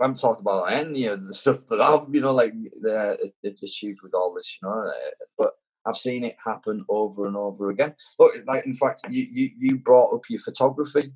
[0.00, 2.54] I'm talking about any of the stuff that I've, you know, like
[2.88, 3.14] uh,
[3.44, 5.52] achieved with all this, you know, uh, but
[5.84, 7.94] I've seen it happen over and over again.
[8.18, 11.12] Look, like in fact, you you, you brought up your photography,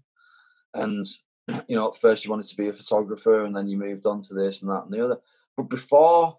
[0.75, 1.05] and
[1.69, 4.21] you know, at first you wanted to be a photographer, and then you moved on
[4.23, 5.19] to this and that and the other.
[5.57, 6.37] But before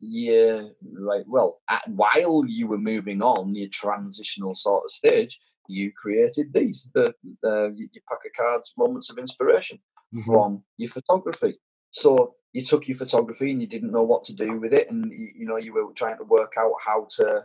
[0.00, 1.24] yeah, right.
[1.26, 5.38] Well, at, while you were moving on your transitional sort of stage,
[5.68, 9.78] you created these the, the your pack of cards, moments of inspiration
[10.14, 10.30] mm-hmm.
[10.30, 11.58] from your photography.
[11.90, 15.10] So you took your photography and you didn't know what to do with it, and
[15.10, 17.44] you, you know you were trying to work out how to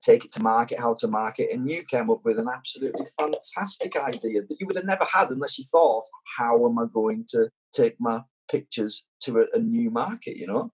[0.00, 3.96] take it to market, how to market, and you came up with an absolutely fantastic
[3.96, 6.04] idea that you would have never had unless you thought,
[6.38, 10.36] how am I going to take my pictures to a, a new market?
[10.36, 10.72] You know.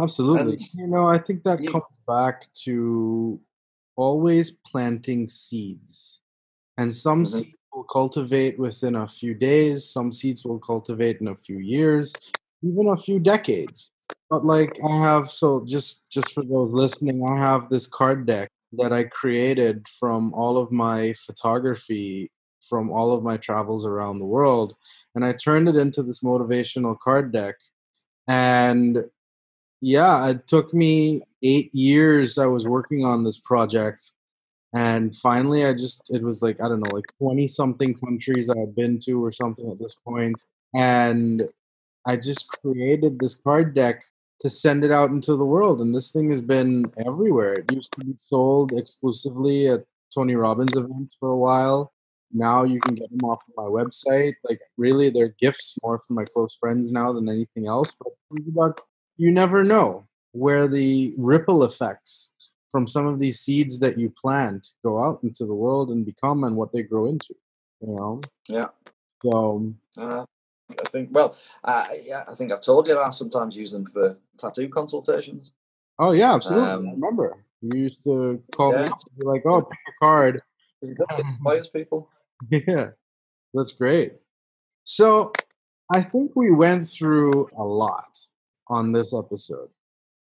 [0.00, 0.52] Absolutely.
[0.52, 1.70] And, you know, I think that yeah.
[1.70, 3.40] comes back to
[3.96, 6.20] always planting seeds.
[6.78, 7.38] And some mm-hmm.
[7.38, 12.14] seeds will cultivate within a few days, some seeds will cultivate in a few years,
[12.62, 13.90] even a few decades.
[14.30, 18.50] But like I have so just just for those listening, I have this card deck
[18.72, 22.30] that I created from all of my photography
[22.68, 24.74] from all of my travels around the world
[25.14, 27.54] and I turned it into this motivational card deck
[28.26, 29.04] and
[29.80, 32.38] yeah, it took me eight years.
[32.38, 34.12] I was working on this project,
[34.74, 38.58] and finally, I just it was like I don't know, like twenty something countries I
[38.58, 40.40] had been to or something at this point,
[40.74, 41.42] and
[42.06, 44.02] I just created this card deck
[44.40, 45.80] to send it out into the world.
[45.80, 47.54] And this thing has been everywhere.
[47.54, 51.92] It used to be sold exclusively at Tony Robbins events for a while.
[52.32, 54.34] Now you can get them off of my website.
[54.44, 57.94] Like really, they're gifts more for my close friends now than anything else.
[57.98, 58.12] But
[58.48, 58.80] about
[59.18, 62.32] you never know where the ripple effects
[62.70, 66.44] from some of these seeds that you plant go out into the world and become
[66.44, 67.34] and what they grow into.
[67.80, 68.20] You know.
[68.48, 68.68] Yeah.
[69.22, 69.74] So.
[69.96, 70.24] Uh,
[70.70, 71.08] I think.
[71.12, 75.52] Well, uh, yeah, I think I've told you I sometimes use them for tattoo consultations.
[75.98, 76.68] Oh yeah, absolutely.
[76.68, 78.86] Um, I remember you used to call yeah.
[78.86, 80.42] me be like, "Oh, pick a card."
[81.42, 82.08] Players, people.
[82.50, 82.90] Yeah,
[83.52, 84.12] that's great.
[84.84, 85.32] So,
[85.92, 88.16] I think we went through a lot
[88.68, 89.68] on this episode.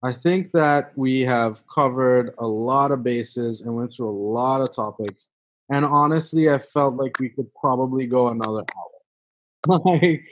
[0.04, 4.60] I think that we have covered a lot of bases and went through a lot
[4.60, 5.30] of topics.
[5.70, 9.78] And honestly, I felt like we could probably go another hour.
[9.84, 10.26] like,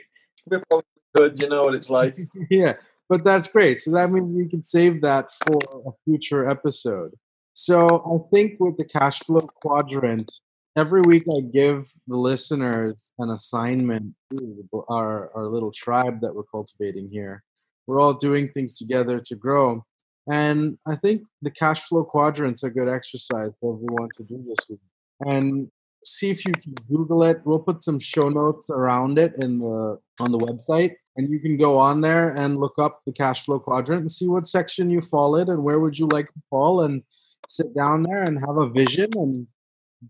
[0.45, 0.85] we're probably
[1.15, 2.15] good, you know what it's like.
[2.49, 2.73] yeah,
[3.07, 3.79] but that's great.
[3.79, 7.13] So that means we can save that for a future episode.
[7.53, 10.29] So I think with the cash flow quadrant,
[10.75, 16.43] every week I give the listeners an assignment, to our, our little tribe that we're
[16.43, 17.43] cultivating here
[17.91, 19.85] we're all doing things together to grow.
[20.31, 24.65] And I think the cash flow quadrant's a good exercise for everyone to do this
[24.69, 24.79] with.
[25.25, 25.69] And
[26.05, 27.41] see if you can Google it.
[27.43, 30.93] We'll put some show notes around it in the on the website.
[31.17, 34.29] And you can go on there and look up the cash flow quadrant and see
[34.29, 37.03] what section you fall in and where would you like to fall and
[37.49, 39.45] sit down there and have a vision and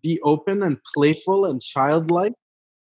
[0.04, 2.34] be open and playful and childlike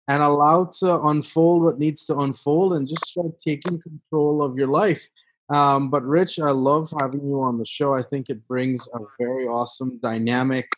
[0.07, 4.67] and allow to unfold what needs to unfold and just start taking control of your
[4.67, 5.05] life.
[5.53, 7.93] Um, but Rich, I love having you on the show.
[7.93, 10.69] I think it brings a very awesome dynamic.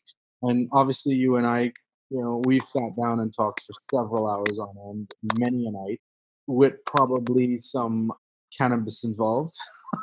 [0.42, 1.72] And obviously, you and I,
[2.10, 6.02] you know, we've sat down and talked for several hours on end, many a night,
[6.48, 8.12] with probably some
[8.58, 9.54] cannabis involved.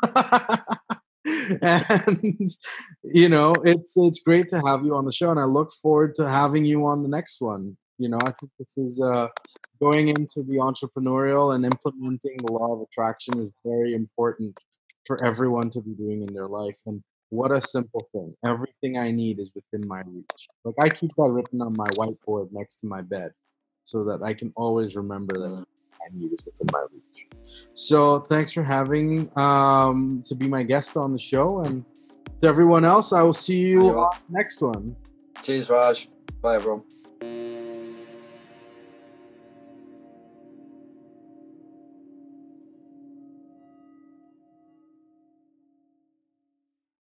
[1.62, 2.50] and
[3.04, 6.14] you know, it's it's great to have you on the show, and I look forward
[6.16, 7.76] to having you on the next one.
[8.00, 9.28] You know, I think this is uh,
[9.78, 14.58] going into the entrepreneurial and implementing the law of attraction is very important
[15.06, 16.78] for everyone to be doing in their life.
[16.86, 18.34] And what a simple thing.
[18.42, 20.48] Everything I need is within my reach.
[20.64, 23.32] Like I keep that written on my whiteboard next to my bed
[23.84, 25.64] so that I can always remember that mm.
[26.02, 27.26] I need is within my reach.
[27.74, 31.60] So thanks for having um, to be my guest on the show.
[31.60, 31.84] And
[32.40, 34.96] to everyone else, I will see you on the next one.
[35.42, 36.08] Cheers, Raj.
[36.40, 36.84] Bye, everyone.